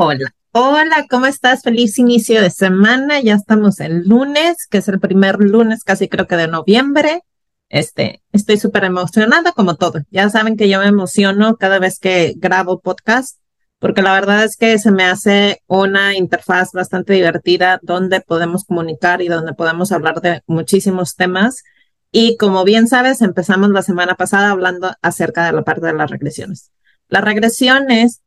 Hola, 0.00 0.32
hola, 0.52 1.06
¿cómo 1.10 1.26
estás? 1.26 1.62
Feliz 1.62 1.98
inicio 1.98 2.40
de 2.40 2.50
semana. 2.50 3.20
Ya 3.20 3.34
estamos 3.34 3.80
en 3.80 4.04
lunes, 4.04 4.68
que 4.70 4.78
es 4.78 4.86
el 4.86 5.00
primer 5.00 5.40
lunes 5.40 5.82
casi 5.82 6.08
creo 6.08 6.28
que 6.28 6.36
de 6.36 6.46
noviembre. 6.46 7.24
Este, 7.68 8.22
estoy 8.30 8.58
súper 8.58 8.84
emocionada 8.84 9.50
como 9.50 9.74
todo. 9.74 10.02
Ya 10.12 10.30
saben 10.30 10.56
que 10.56 10.68
yo 10.68 10.78
me 10.78 10.86
emociono 10.86 11.56
cada 11.56 11.80
vez 11.80 11.98
que 11.98 12.34
grabo 12.36 12.78
podcast, 12.78 13.40
porque 13.80 14.02
la 14.02 14.12
verdad 14.12 14.44
es 14.44 14.56
que 14.56 14.78
se 14.78 14.92
me 14.92 15.02
hace 15.02 15.64
una 15.66 16.16
interfaz 16.16 16.70
bastante 16.70 17.14
divertida 17.14 17.80
donde 17.82 18.20
podemos 18.20 18.64
comunicar 18.64 19.20
y 19.20 19.26
donde 19.26 19.52
podemos 19.52 19.90
hablar 19.90 20.20
de 20.20 20.42
muchísimos 20.46 21.16
temas. 21.16 21.64
Y 22.12 22.36
como 22.36 22.62
bien 22.62 22.86
sabes, 22.86 23.20
empezamos 23.20 23.70
la 23.70 23.82
semana 23.82 24.14
pasada 24.14 24.50
hablando 24.50 24.94
acerca 25.02 25.46
de 25.46 25.54
la 25.54 25.64
parte 25.64 25.86
de 25.86 25.94
las 25.94 26.08
regresiones. 26.08 26.70
Las 27.08 27.24
regresiones 27.24 28.22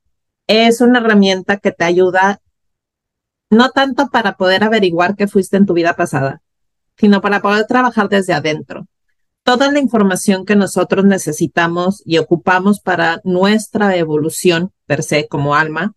es 0.52 0.82
una 0.82 1.00
herramienta 1.00 1.58
que 1.58 1.72
te 1.72 1.86
ayuda 1.86 2.42
no 3.50 3.70
tanto 3.70 4.10
para 4.10 4.36
poder 4.36 4.66
averiguar 4.66 5.16
qué 5.16 5.28
fuiste 5.28 5.56
en 5.56 5.66
tu 5.66 5.74
vida 5.74 5.94
pasada, 5.94 6.42
sino 6.98 7.22
para 7.22 7.42
poder 7.42 7.68
trabajar 7.68 8.10
desde 8.10 8.34
adentro. 8.34 8.86
Toda 9.44 9.72
la 9.72 9.80
información 9.80 10.46
que 10.46 10.58
nosotros 10.58 11.06
necesitamos 11.06 12.04
y 12.06 12.18
ocupamos 12.18 12.82
para 12.82 13.22
nuestra 13.24 13.96
evolución 13.96 14.74
per 14.86 15.04
se 15.04 15.30
como 15.30 15.56
alma 15.56 15.96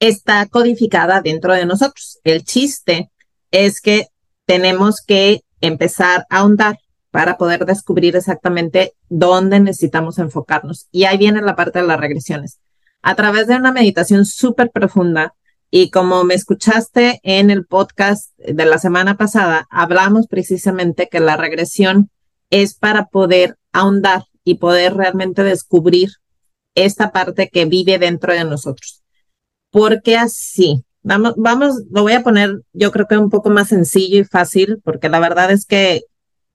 está 0.00 0.44
codificada 0.46 1.20
dentro 1.20 1.54
de 1.54 1.64
nosotros. 1.64 2.18
El 2.24 2.42
chiste 2.42 3.12
es 3.52 3.80
que 3.80 4.08
tenemos 4.46 5.00
que 5.00 5.42
empezar 5.60 6.26
a 6.28 6.38
ahondar 6.38 6.80
para 7.12 7.38
poder 7.38 7.66
descubrir 7.66 8.16
exactamente 8.16 8.94
dónde 9.08 9.60
necesitamos 9.60 10.18
enfocarnos. 10.18 10.88
Y 10.90 11.04
ahí 11.04 11.18
viene 11.18 11.40
la 11.40 11.54
parte 11.54 11.80
de 11.80 11.86
las 11.86 12.00
regresiones 12.00 12.58
a 13.02 13.14
través 13.14 13.46
de 13.46 13.56
una 13.56 13.72
meditación 13.72 14.24
súper 14.24 14.70
profunda. 14.70 15.34
Y 15.70 15.90
como 15.90 16.24
me 16.24 16.34
escuchaste 16.34 17.20
en 17.22 17.50
el 17.50 17.66
podcast 17.66 18.30
de 18.38 18.64
la 18.64 18.78
semana 18.78 19.16
pasada, 19.16 19.66
hablamos 19.70 20.26
precisamente 20.26 21.08
que 21.10 21.20
la 21.20 21.36
regresión 21.36 22.10
es 22.50 22.74
para 22.74 23.06
poder 23.06 23.56
ahondar 23.72 24.24
y 24.44 24.56
poder 24.56 24.94
realmente 24.94 25.42
descubrir 25.42 26.10
esta 26.74 27.12
parte 27.12 27.48
que 27.48 27.64
vive 27.64 27.98
dentro 27.98 28.32
de 28.32 28.44
nosotros. 28.44 29.02
Porque 29.70 30.16
así, 30.16 30.84
vamos, 31.02 31.34
vamos, 31.36 31.82
lo 31.90 32.02
voy 32.02 32.12
a 32.12 32.22
poner 32.22 32.60
yo 32.72 32.92
creo 32.92 33.06
que 33.06 33.16
un 33.16 33.30
poco 33.30 33.50
más 33.50 33.68
sencillo 33.68 34.20
y 34.20 34.24
fácil, 34.24 34.80
porque 34.84 35.08
la 35.08 35.20
verdad 35.20 35.50
es 35.50 35.64
que 35.64 36.02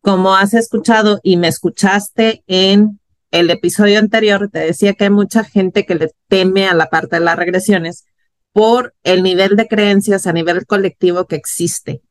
como 0.01 0.35
has 0.35 0.53
escuchado 0.53 1.19
y 1.23 1.37
me 1.37 1.47
escuchaste 1.47 2.43
en 2.47 2.99
el 3.31 3.49
episodio 3.49 3.99
anterior 3.99 4.49
te 4.51 4.59
decía 4.59 4.93
que 4.93 5.05
hay 5.05 5.09
mucha 5.09 5.43
gente 5.43 5.85
que 5.85 5.95
le 5.95 6.11
teme 6.27 6.67
a 6.67 6.73
la 6.73 6.89
parte 6.89 7.17
de 7.17 7.25
las 7.25 7.35
regresiones 7.35 8.05
por 8.53 8.95
el 9.03 9.23
nivel 9.23 9.55
de 9.55 9.67
creencias 9.67 10.27
a 10.27 10.33
nivel 10.33 10.65
colectivo 10.65 11.25
que 11.25 11.35
existe. 11.35 12.01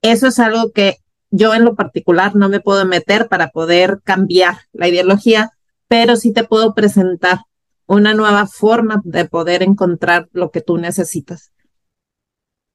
Eso 0.00 0.28
es 0.28 0.38
algo 0.38 0.72
que 0.72 0.96
yo 1.30 1.54
en 1.54 1.64
lo 1.64 1.74
particular 1.74 2.34
no 2.34 2.48
me 2.48 2.60
puedo 2.60 2.84
meter 2.86 3.28
para 3.28 3.50
poder 3.50 4.00
cambiar 4.02 4.58
la 4.72 4.88
ideología, 4.88 5.50
pero 5.88 6.16
sí 6.16 6.32
te 6.32 6.44
puedo 6.44 6.74
presentar 6.74 7.40
una 7.86 8.14
nueva 8.14 8.46
forma 8.46 9.00
de 9.04 9.26
poder 9.26 9.62
encontrar 9.62 10.28
lo 10.32 10.50
que 10.50 10.60
tú 10.60 10.78
necesitas. 10.78 11.52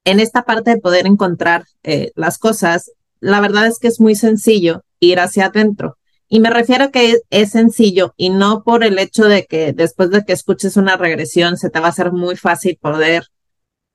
En 0.04 0.20
esta 0.20 0.44
parte 0.44 0.70
de 0.70 0.80
poder 0.80 1.06
encontrar 1.06 1.64
eh, 1.82 2.12
las 2.14 2.38
cosas, 2.38 2.92
la 3.20 3.40
verdad 3.40 3.66
es 3.66 3.78
que 3.78 3.88
es 3.88 4.00
muy 4.00 4.14
sencillo 4.14 4.84
ir 5.00 5.20
hacia 5.20 5.46
adentro. 5.46 5.97
Y 6.28 6.40
me 6.40 6.50
refiero 6.50 6.84
a 6.84 6.90
que 6.90 7.20
es, 7.30 7.50
sencillo 7.50 8.12
y 8.16 8.28
no 8.28 8.62
por 8.62 8.84
el 8.84 8.98
hecho 8.98 9.24
de 9.24 9.46
que 9.46 9.72
después 9.72 10.10
de 10.10 10.24
que 10.24 10.34
escuches 10.34 10.76
una 10.76 10.96
regresión 10.96 11.56
se 11.56 11.70
te 11.70 11.80
va 11.80 11.86
a 11.86 11.90
hacer 11.90 12.12
muy 12.12 12.36
fácil 12.36 12.78
poder 12.80 13.24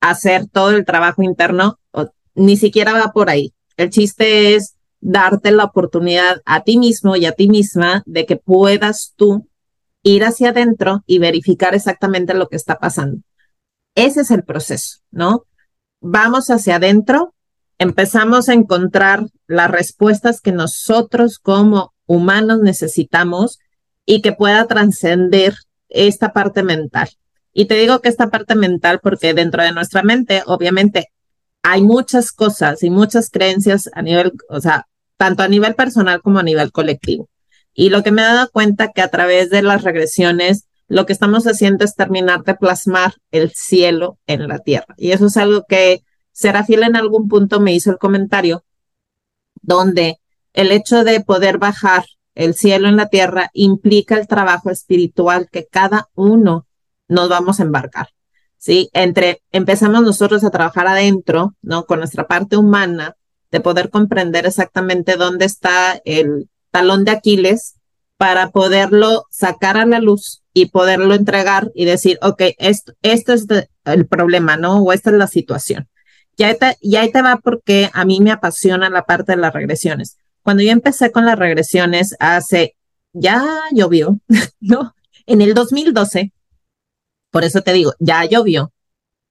hacer 0.02 0.48
todo 0.48 0.72
el 0.72 0.84
trabajo 0.84 1.22
interno, 1.22 1.80
o, 1.92 2.08
ni 2.34 2.58
siquiera 2.58 2.94
va 2.94 3.12
por 3.14 3.30
ahí. 3.30 3.54
El 3.78 3.92
chiste 3.92 4.56
es 4.56 4.76
darte 5.00 5.52
la 5.52 5.66
oportunidad 5.66 6.42
a 6.46 6.64
ti 6.64 6.78
mismo 6.78 7.16
y 7.16 7.26
a 7.26 7.34
ti 7.34 7.48
misma 7.50 8.02
de 8.06 8.26
que 8.26 8.36
puedas 8.36 9.14
tú 9.16 9.48
ir 10.02 10.24
hacia 10.24 10.50
adentro 10.50 11.04
y 11.06 11.20
verificar 11.20 11.76
exactamente 11.76 12.34
lo 12.34 12.50
que 12.50 12.56
está 12.56 12.80
pasando. 12.80 13.22
Ese 13.96 14.22
es 14.22 14.32
el 14.32 14.44
proceso, 14.44 15.00
¿no? 15.12 15.46
Vamos 16.02 16.50
hacia 16.50 16.78
adentro, 16.78 17.36
empezamos 17.78 18.50
a 18.50 18.54
encontrar 18.54 19.28
las 19.48 19.70
respuestas 19.70 20.42
que 20.42 20.52
nosotros 20.52 21.38
como 21.38 21.93
humanos 22.14 22.60
necesitamos 22.62 23.60
y 24.06 24.22
que 24.22 24.34
pueda 24.34 24.66
trascender 24.68 25.56
esta 25.90 26.34
parte 26.34 26.64
mental. 26.64 27.10
Y 27.54 27.66
te 27.66 27.76
digo 27.76 28.00
que 28.00 28.10
esta 28.10 28.30
parte 28.30 28.56
mental 28.56 29.00
porque 29.02 29.34
dentro 29.34 29.64
de 29.64 29.72
nuestra 29.72 30.04
mente, 30.04 30.44
obviamente, 30.46 31.12
hay 31.62 31.82
muchas 31.82 32.32
cosas 32.32 32.84
y 32.84 32.90
muchas 32.90 33.30
creencias 33.30 33.90
a 33.94 34.02
nivel, 34.02 34.34
o 34.50 34.60
sea, 34.60 34.88
tanto 35.18 35.44
a 35.44 35.48
nivel 35.48 35.76
personal 35.76 36.22
como 36.22 36.40
a 36.40 36.44
nivel 36.44 36.72
colectivo. 36.72 37.30
Y 37.74 37.90
lo 37.90 38.04
que 38.04 38.12
me 38.12 38.22
he 38.22 38.26
dado 38.26 38.50
cuenta 38.52 38.92
que 38.92 39.02
a 39.02 39.08
través 39.08 39.50
de 39.50 39.62
las 39.62 39.84
regresiones, 39.84 40.66
lo 40.88 41.06
que 41.06 41.14
estamos 41.14 41.46
haciendo 41.48 41.86
es 41.86 41.96
terminar 41.96 42.44
de 42.44 42.56
plasmar 42.56 43.14
el 43.32 43.52
cielo 43.52 44.18
en 44.28 44.48
la 44.48 44.60
tierra. 44.60 44.94
Y 44.98 45.12
eso 45.12 45.28
es 45.28 45.38
algo 45.38 45.64
que 45.68 46.04
Serafil 46.34 46.84
en 46.84 46.96
algún 46.96 47.28
punto 47.30 47.60
me 47.60 47.74
hizo 47.74 47.92
el 47.92 47.98
comentario, 47.98 48.66
donde 49.62 50.20
el 50.54 50.72
hecho 50.72 51.04
de 51.04 51.22
poder 51.22 51.58
bajar 51.58 52.06
el 52.36 52.56
cielo 52.56 52.88
en 52.88 52.98
la 52.98 53.10
tierra 53.10 53.50
implica 53.54 54.18
el 54.18 54.28
trabajo 54.28 54.70
espiritual 54.70 55.50
que 55.52 55.68
cada 55.68 56.10
uno 56.16 56.68
nos 57.08 57.30
vamos 57.30 57.60
a 57.60 57.64
embarcar. 57.64 58.10
¿sí? 58.58 58.90
Entre 58.94 59.42
empezamos 59.52 60.02
nosotros 60.02 60.44
a 60.44 60.50
trabajar 60.50 60.88
adentro, 60.88 61.56
¿no? 61.62 61.86
Con 61.86 62.00
nuestra 62.00 62.28
parte 62.28 62.58
humana, 62.58 63.16
de 63.52 63.60
poder 63.60 63.90
comprender 63.92 64.48
exactamente 64.48 65.16
dónde 65.16 65.46
está 65.46 66.02
el 66.06 66.50
talón 66.72 67.04
de 67.04 67.12
Aquiles 67.12 67.76
para 68.18 68.50
poderlo 68.50 69.26
sacar 69.30 69.78
a 69.78 69.86
la 69.86 70.00
luz 70.00 70.42
y 70.54 70.68
poderlo 70.68 71.14
entregar 71.14 71.72
y 71.76 71.86
decir, 71.86 72.18
ok, 72.24 72.42
esto, 72.58 72.94
esto 73.04 73.34
es 73.34 73.46
el 73.86 74.08
problema, 74.08 74.58
¿no? 74.58 74.82
O 74.82 74.92
esta 74.92 75.12
es 75.12 75.18
la 75.18 75.28
situación. 75.28 75.88
Y 76.36 76.44
ahí, 76.44 76.58
te, 76.58 76.78
y 76.82 76.96
ahí 76.96 77.12
te 77.12 77.22
va 77.22 77.38
porque 77.38 77.92
a 77.94 78.06
mí 78.06 78.22
me 78.22 78.32
apasiona 78.32 78.90
la 78.90 79.06
parte 79.06 79.34
de 79.34 79.38
las 79.38 79.54
regresiones 79.54 80.18
cuando 80.44 80.62
yo 80.62 80.72
empecé 80.72 81.12
con 81.12 81.26
las 81.26 81.40
regresiones 81.40 82.16
hace, 82.20 82.76
ya 83.14 83.44
llovió, 83.72 84.20
¿no? 84.60 84.94
En 85.26 85.42
el 85.42 85.54
2012, 85.54 86.34
por 87.32 87.44
eso 87.44 87.62
te 87.62 87.74
digo, 87.74 87.94
ya 88.00 88.24
llovió. 88.26 88.72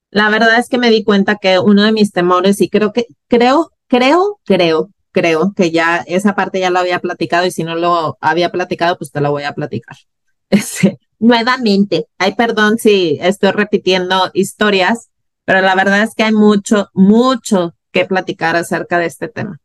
La 0.09 0.29
verdad 0.29 0.59
es 0.59 0.69
que 0.69 0.77
me 0.77 0.89
di 0.89 1.03
cuenta 1.03 1.37
que 1.37 1.59
uno 1.59 1.83
de 1.83 1.91
mis 1.91 2.11
temores, 2.11 2.61
y 2.61 2.69
creo 2.69 2.91
que, 2.91 3.05
creo, 3.27 3.71
creo, 3.87 4.39
creo, 4.43 4.89
creo 5.11 5.53
que 5.55 5.71
ya 5.71 6.03
esa 6.07 6.35
parte 6.35 6.59
ya 6.59 6.71
la 6.71 6.81
había 6.81 6.99
platicado 6.99 7.45
y 7.45 7.51
si 7.51 7.63
no 7.63 7.75
lo 7.75 8.17
había 8.19 8.51
platicado, 8.51 8.97
pues 8.97 9.11
te 9.11 9.21
lo 9.21 9.31
voy 9.31 9.43
a 9.43 9.53
platicar. 9.53 9.95
Este, 10.49 10.99
nuevamente, 11.17 12.05
ay, 12.19 12.35
perdón 12.35 12.77
si 12.77 13.17
estoy 13.21 13.51
repitiendo 13.51 14.29
historias, 14.35 15.09
pero 15.45 15.61
la 15.61 15.73
verdad 15.73 16.03
es 16.03 16.13
que 16.13 16.21
hay 16.21 16.31
mucho, 16.31 16.89
mucho 16.93 17.73
que 17.91 18.05
platicar 18.05 18.55
acerca 18.55 18.99
de 18.99 19.07
este 19.07 19.29
tema 19.29 19.62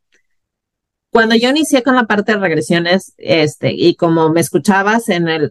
cuando 1.18 1.34
yo 1.34 1.50
inicié 1.50 1.82
con 1.82 1.96
la 1.96 2.06
parte 2.06 2.30
de 2.30 2.38
regresiones, 2.38 3.12
este, 3.18 3.72
y 3.72 3.96
como 3.96 4.30
me 4.30 4.40
escuchabas 4.40 5.08
en 5.08 5.26
el, 5.26 5.50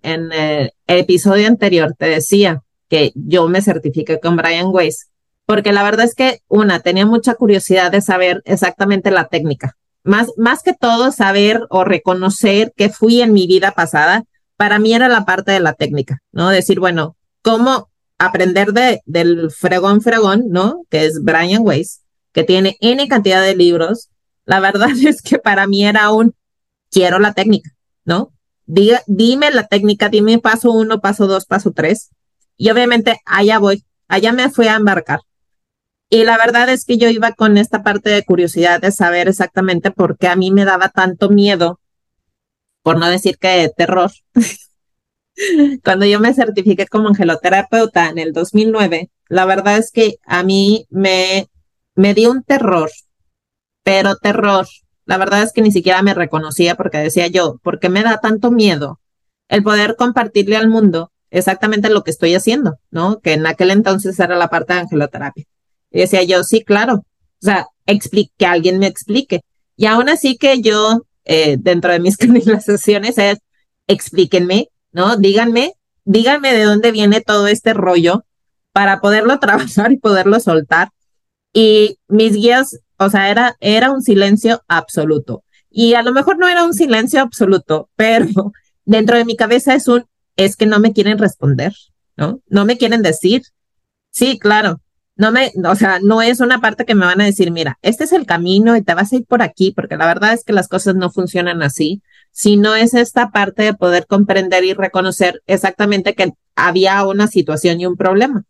episodio 0.88 1.46
anterior, 1.46 1.94
te 2.00 2.06
decía 2.06 2.62
que 2.88 3.12
yo 3.16 3.50
me 3.50 3.62
certifiqué 3.62 4.18
con 4.22 4.38
Brian 4.38 4.68
Weiss, 4.68 5.10
porque 5.46 5.74
la 5.74 5.84
verdad 5.84 6.06
es 6.06 6.16
que, 6.16 6.40
una, 6.48 6.80
tenía 6.80 7.06
mucha 7.06 7.36
curiosidad 7.36 7.92
de 7.92 8.00
saber 8.00 8.42
exactamente 8.46 9.12
la 9.12 9.28
técnica. 9.28 9.76
Más, 10.06 10.30
más 10.38 10.64
que 10.64 10.72
todo, 10.72 11.12
saber 11.12 11.66
o 11.70 11.84
reconocer 11.84 12.72
que 12.78 12.88
fui 12.88 13.22
en 13.22 13.34
mi 13.34 13.46
vida 13.46 13.72
pasada, 13.72 14.24
para 14.56 14.80
mí 14.80 14.94
era 14.94 15.10
la 15.10 15.26
parte 15.26 15.52
de 15.52 15.60
la 15.60 15.74
técnica, 15.74 16.22
¿no? 16.32 16.48
Decir, 16.48 16.80
bueno, 16.80 17.18
cómo 17.42 17.90
aprender 18.18 18.72
de, 18.72 19.02
del 19.04 19.52
fregón 19.52 20.00
fregón, 20.00 20.46
¿no? 20.48 20.86
Que 20.90 21.08
es 21.08 21.22
Brian 21.22 21.64
Weiss, 21.66 22.04
que 22.32 22.46
tiene 22.46 22.78
N 22.80 23.06
cantidad 23.10 23.42
de 23.44 23.54
libros, 23.54 24.12
la 24.48 24.60
verdad 24.60 24.90
es 25.06 25.22
que 25.22 25.38
para 25.38 25.68
mí 25.68 25.86
era 25.86 26.10
un 26.10 26.34
quiero 26.90 27.20
la 27.20 27.34
técnica, 27.34 27.70
¿no? 28.06 28.34
Diga, 28.66 29.02
dime 29.06 29.52
la 29.52 29.68
técnica, 29.68 30.10
dime 30.10 30.40
paso 30.40 30.72
uno, 30.72 31.00
paso 31.00 31.28
dos, 31.28 31.46
paso 31.46 31.72
tres. 31.72 32.10
Y 32.58 32.70
obviamente 32.72 33.22
allá 33.26 33.60
voy, 33.60 33.86
allá 34.08 34.34
me 34.34 34.50
fui 34.50 34.68
a 34.68 34.76
embarcar. 34.76 35.20
Y 36.10 36.24
la 36.24 36.38
verdad 36.38 36.70
es 36.70 36.86
que 36.86 36.98
yo 36.98 37.10
iba 37.10 37.34
con 37.34 37.58
esta 37.58 37.84
parte 37.84 38.10
de 38.10 38.24
curiosidad 38.24 38.82
de 38.82 38.92
saber 38.92 39.28
exactamente 39.28 39.92
por 39.92 40.18
qué 40.18 40.28
a 40.28 40.36
mí 40.36 40.52
me 40.52 40.66
daba 40.66 40.90
tanto 40.90 41.30
miedo, 41.30 41.80
por 42.82 42.98
no 42.98 43.10
decir 43.10 43.38
que 43.38 43.70
terror. 43.76 44.12
Cuando 45.84 46.06
yo 46.06 46.20
me 46.20 46.34
certifiqué 46.34 46.88
como 46.88 47.10
angeloterapeuta 47.10 48.10
en 48.10 48.18
el 48.18 48.34
2009, 48.34 49.12
la 49.28 49.46
verdad 49.46 49.78
es 49.78 49.92
que 49.92 50.18
a 50.26 50.44
mí 50.44 50.88
me, 50.90 51.50
me 51.96 52.14
dio 52.14 52.32
un 52.32 52.44
terror 52.44 52.90
pero 53.88 54.18
terror. 54.18 54.68
La 55.06 55.18
verdad 55.18 55.44
es 55.44 55.54
que 55.54 55.62
ni 55.62 55.72
siquiera 55.72 56.02
me 56.02 56.14
reconocía 56.14 56.76
porque 56.76 56.98
decía 56.98 57.28
yo, 57.28 57.58
¿por 57.64 57.80
qué 57.80 57.88
me 57.88 58.04
da 58.04 58.20
tanto 58.20 58.52
miedo 58.52 59.00
el 59.48 59.64
poder 59.64 59.96
compartirle 59.96 60.58
al 60.58 60.68
mundo 60.68 61.14
exactamente 61.30 61.90
lo 61.90 62.04
que 62.04 62.12
estoy 62.12 62.36
haciendo, 62.36 62.80
¿no? 62.92 63.22
Que 63.22 63.32
en 63.32 63.48
aquel 63.48 63.72
entonces 63.72 64.20
era 64.20 64.36
la 64.36 64.50
parte 64.50 64.74
de 64.74 64.80
angeloterapia. 64.82 65.46
Y 65.90 66.00
decía 66.00 66.22
yo, 66.24 66.44
sí, 66.44 66.66
claro. 66.66 66.96
O 66.96 67.06
sea, 67.40 67.68
que 68.38 68.46
alguien 68.46 68.78
me 68.78 68.88
explique. 68.88 69.40
Y 69.78 69.86
aún 69.86 70.10
así 70.10 70.36
que 70.36 70.60
yo, 70.60 71.04
eh, 71.24 71.56
dentro 71.58 71.94
de 71.94 72.02
mis 72.02 72.18
canalizaciones, 72.18 73.18
es, 73.18 73.38
explíquenme, 73.88 74.68
¿no? 74.92 75.16
Díganme, 75.16 75.76
díganme 76.04 76.52
de 76.54 76.64
dónde 76.64 76.92
viene 76.92 77.22
todo 77.22 77.48
este 77.48 77.74
rollo 77.74 78.26
para 78.74 79.00
poderlo 79.00 79.40
trabajar 79.40 79.94
y 79.94 79.98
poderlo 79.98 80.42
soltar. 80.42 80.90
Y 81.54 82.00
mis 82.10 82.34
guías, 82.34 82.82
o 82.98 83.10
sea, 83.10 83.30
era, 83.30 83.56
era 83.60 83.92
un 83.92 84.02
silencio 84.02 84.64
absoluto. 84.68 85.44
Y 85.70 85.94
a 85.94 86.02
lo 86.02 86.12
mejor 86.12 86.38
no 86.38 86.48
era 86.48 86.64
un 86.64 86.74
silencio 86.74 87.22
absoluto, 87.22 87.90
pero 87.96 88.54
dentro 88.86 89.18
de 89.18 89.26
mi 89.26 89.36
cabeza 89.36 89.76
es 89.76 89.88
un, 89.88 90.06
es 90.36 90.56
que 90.56 90.66
no 90.66 90.80
me 90.80 90.94
quieren 90.94 91.18
responder, 91.18 91.74
¿no? 92.16 92.42
No 92.48 92.66
me 92.66 92.78
quieren 92.78 93.02
decir. 93.02 93.44
Sí, 94.12 94.40
claro. 94.40 94.82
No 95.16 95.32
me, 95.32 95.52
o 95.68 95.76
sea, 95.76 96.00
no 96.00 96.22
es 96.22 96.42
una 96.42 96.62
parte 96.62 96.86
que 96.86 96.94
me 96.94 97.06
van 97.06 97.22
a 97.22 97.26
decir, 97.26 97.50
mira, 97.52 97.80
este 97.82 98.04
es 98.04 98.12
el 98.12 98.28
camino 98.28 98.76
y 98.78 98.84
te 98.84 98.94
vas 98.94 99.12
a 99.12 99.16
ir 99.16 99.26
por 99.26 99.42
aquí, 99.42 99.72
porque 99.72 99.98
la 99.98 100.06
verdad 100.06 100.34
es 100.34 100.44
que 100.44 100.54
las 100.54 100.68
cosas 100.68 100.94
no 100.96 101.10
funcionan 101.10 101.64
así, 101.64 102.04
sino 102.32 102.76
es 102.76 102.94
esta 102.94 103.32
parte 103.32 103.64
de 103.64 103.74
poder 103.74 104.06
comprender 104.06 104.64
y 104.64 104.74
reconocer 104.74 105.42
exactamente 105.48 106.14
que 106.14 106.34
había 106.56 107.04
una 107.04 107.26
situación 107.26 107.82
y 107.82 107.88
un 107.88 107.98
problema. 107.98 108.44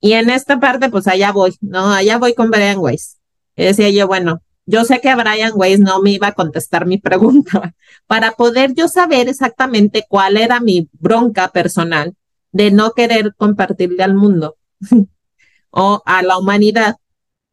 Y 0.00 0.14
en 0.14 0.30
esta 0.30 0.58
parte, 0.58 0.88
pues 0.88 1.06
allá 1.06 1.30
voy, 1.30 1.54
¿no? 1.60 1.92
Allá 1.92 2.18
voy 2.18 2.34
con 2.34 2.50
Brian 2.50 2.78
Weiss. 2.78 3.19
Y 3.56 3.64
decía 3.64 3.90
yo, 3.90 4.06
bueno, 4.06 4.42
yo 4.66 4.84
sé 4.84 5.00
que 5.00 5.14
Brian 5.14 5.52
Weiss 5.54 5.80
no 5.80 6.00
me 6.00 6.12
iba 6.12 6.28
a 6.28 6.34
contestar 6.34 6.86
mi 6.86 6.98
pregunta 7.08 7.74
para 8.06 8.32
poder 8.32 8.74
yo 8.74 8.88
saber 8.88 9.28
exactamente 9.28 10.04
cuál 10.08 10.36
era 10.36 10.60
mi 10.60 10.88
bronca 10.92 11.48
personal 11.48 12.14
de 12.52 12.70
no 12.70 12.92
querer 12.92 13.34
compartirle 13.36 14.02
al 14.02 14.14
mundo 14.14 14.56
o 15.70 16.02
a 16.04 16.22
la 16.22 16.38
humanidad 16.38 16.96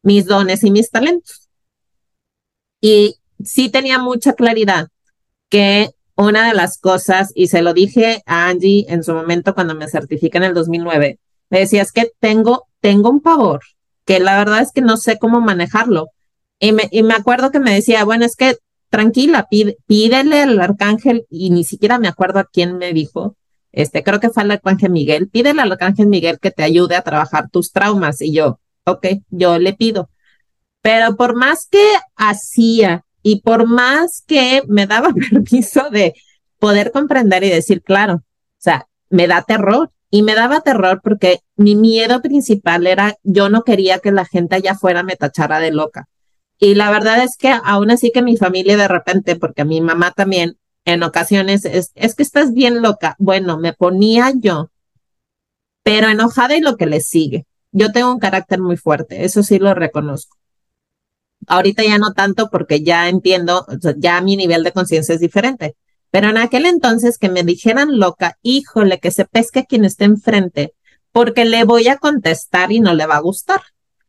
mis 0.02 0.26
dones 0.26 0.64
y 0.64 0.70
mis 0.70 0.90
talentos. 0.90 1.48
Y 2.80 3.16
sí 3.44 3.68
tenía 3.68 3.98
mucha 3.98 4.34
claridad 4.34 4.88
que 5.48 5.90
una 6.14 6.48
de 6.48 6.54
las 6.54 6.78
cosas, 6.78 7.30
y 7.34 7.46
se 7.46 7.62
lo 7.62 7.74
dije 7.74 8.22
a 8.26 8.48
Angie 8.48 8.86
en 8.88 9.04
su 9.04 9.14
momento 9.14 9.54
cuando 9.54 9.74
me 9.74 9.88
certifica 9.88 10.38
en 10.38 10.44
el 10.44 10.54
2009, 10.54 11.20
me 11.50 11.58
decía, 11.60 11.82
es 11.82 11.92
que 11.92 12.10
tengo, 12.18 12.66
tengo 12.80 13.10
un 13.10 13.20
pavor, 13.20 13.60
que 14.08 14.20
la 14.20 14.38
verdad 14.38 14.62
es 14.62 14.72
que 14.72 14.80
no 14.80 14.96
sé 14.96 15.18
cómo 15.18 15.42
manejarlo. 15.42 16.08
Y 16.58 16.72
me, 16.72 16.88
me 16.90 17.12
acuerdo 17.12 17.50
que 17.50 17.60
me 17.60 17.74
decía, 17.74 18.04
bueno, 18.04 18.24
es 18.24 18.36
que 18.36 18.56
tranquila, 18.88 19.46
pídele 19.86 20.40
al 20.40 20.58
arcángel, 20.58 21.26
y 21.28 21.50
ni 21.50 21.62
siquiera 21.62 21.98
me 21.98 22.08
acuerdo 22.08 22.38
a 22.38 22.48
quién 22.50 22.78
me 22.78 22.94
dijo, 22.94 23.36
este, 23.70 24.02
creo 24.02 24.18
que 24.18 24.30
fue 24.30 24.44
al 24.44 24.50
arcángel 24.50 24.92
Miguel, 24.92 25.28
pídele 25.28 25.60
al 25.60 25.72
arcángel 25.72 26.06
Miguel 26.06 26.38
que 26.40 26.50
te 26.50 26.62
ayude 26.62 26.96
a 26.96 27.02
trabajar 27.02 27.50
tus 27.50 27.70
traumas. 27.70 28.22
Y 28.22 28.32
yo, 28.32 28.60
ok, 28.84 29.08
yo 29.28 29.58
le 29.58 29.74
pido. 29.74 30.08
Pero 30.80 31.14
por 31.14 31.36
más 31.36 31.66
que 31.70 31.84
hacía 32.16 33.04
y 33.22 33.42
por 33.42 33.66
más 33.66 34.24
que 34.26 34.62
me 34.68 34.86
daba 34.86 35.12
permiso 35.30 35.90
de 35.90 36.14
poder 36.58 36.92
comprender 36.92 37.44
y 37.44 37.50
decir, 37.50 37.82
claro, 37.82 38.14
o 38.14 38.22
sea, 38.56 38.88
me 39.10 39.26
da 39.26 39.42
terror. 39.42 39.92
Y 40.10 40.22
me 40.22 40.34
daba 40.34 40.60
terror 40.60 41.00
porque 41.02 41.40
mi 41.56 41.76
miedo 41.76 42.22
principal 42.22 42.86
era, 42.86 43.16
yo 43.22 43.48
no 43.50 43.62
quería 43.62 43.98
que 43.98 44.10
la 44.10 44.24
gente 44.24 44.56
allá 44.56 44.72
afuera 44.72 45.02
me 45.02 45.16
tachara 45.16 45.58
de 45.60 45.70
loca. 45.70 46.08
Y 46.58 46.74
la 46.74 46.90
verdad 46.90 47.22
es 47.22 47.36
que 47.36 47.50
aún 47.50 47.90
así 47.90 48.10
que 48.10 48.22
mi 48.22 48.36
familia 48.36 48.76
de 48.76 48.88
repente, 48.88 49.36
porque 49.36 49.64
mi 49.64 49.80
mamá 49.80 50.12
también 50.12 50.56
en 50.84 51.02
ocasiones 51.02 51.64
es, 51.64 51.92
es 51.94 52.14
que 52.14 52.22
estás 52.22 52.54
bien 52.54 52.82
loca. 52.82 53.14
Bueno, 53.18 53.58
me 53.58 53.74
ponía 53.74 54.32
yo, 54.34 54.70
pero 55.82 56.08
enojada 56.08 56.56
y 56.56 56.60
lo 56.60 56.76
que 56.76 56.86
le 56.86 57.00
sigue. 57.00 57.46
Yo 57.70 57.92
tengo 57.92 58.10
un 58.10 58.18
carácter 58.18 58.60
muy 58.60 58.76
fuerte, 58.76 59.24
eso 59.24 59.42
sí 59.42 59.58
lo 59.58 59.74
reconozco. 59.74 60.36
Ahorita 61.46 61.84
ya 61.84 61.98
no 61.98 62.12
tanto 62.12 62.48
porque 62.50 62.82
ya 62.82 63.08
entiendo, 63.08 63.66
ya 63.98 64.20
mi 64.20 64.36
nivel 64.36 64.64
de 64.64 64.72
conciencia 64.72 65.14
es 65.14 65.20
diferente. 65.20 65.76
Pero 66.10 66.30
en 66.30 66.38
aquel 66.38 66.66
entonces 66.66 67.18
que 67.18 67.28
me 67.28 67.42
dijeran 67.42 67.98
loca, 67.98 68.38
híjole, 68.42 68.98
que 68.98 69.10
se 69.10 69.24
pesque 69.24 69.66
quien 69.66 69.84
esté 69.84 70.04
enfrente, 70.04 70.74
porque 71.12 71.44
le 71.44 71.64
voy 71.64 71.88
a 71.88 71.98
contestar 71.98 72.72
y 72.72 72.80
no 72.80 72.94
le 72.94 73.06
va 73.06 73.16
a 73.16 73.20
gustar. 73.20 73.60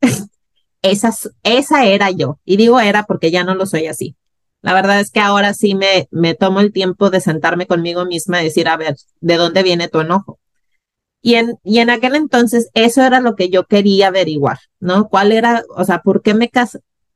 esa, 0.82 1.14
esa 1.44 1.86
era 1.86 2.12
yo. 2.12 2.40
Y 2.46 2.58
digo 2.58 2.80
era 2.80 3.04
porque 3.04 3.32
ya 3.32 3.44
no 3.44 3.56
lo 3.56 3.66
soy 3.66 3.88
así. 3.88 4.16
La 4.62 4.74
verdad 4.74 5.00
es 5.00 5.12
que 5.12 5.20
ahora 5.20 5.54
sí 5.54 5.76
me, 5.76 6.08
me 6.12 6.36
tomo 6.36 6.60
el 6.60 6.74
tiempo 6.74 7.10
de 7.10 7.22
sentarme 7.22 7.66
conmigo 7.66 8.06
misma 8.06 8.42
y 8.42 8.46
decir, 8.46 8.68
a 8.68 8.78
ver, 8.78 8.96
¿de 9.22 9.38
dónde 9.38 9.64
viene 9.64 9.88
tu 9.88 10.02
enojo? 10.02 10.40
Y 11.22 11.36
en, 11.36 11.58
y 11.64 11.80
en 11.80 11.90
aquel 11.90 12.16
entonces 12.16 12.70
eso 12.74 13.04
era 13.04 13.20
lo 13.20 13.36
que 13.36 13.50
yo 13.50 13.66
quería 13.66 14.08
averiguar, 14.08 14.60
¿no? 14.80 15.10
¿Cuál 15.10 15.32
era, 15.32 15.64
o 15.76 15.84
sea, 15.84 16.02
por 16.02 16.22
qué 16.22 16.34
me, 16.34 16.50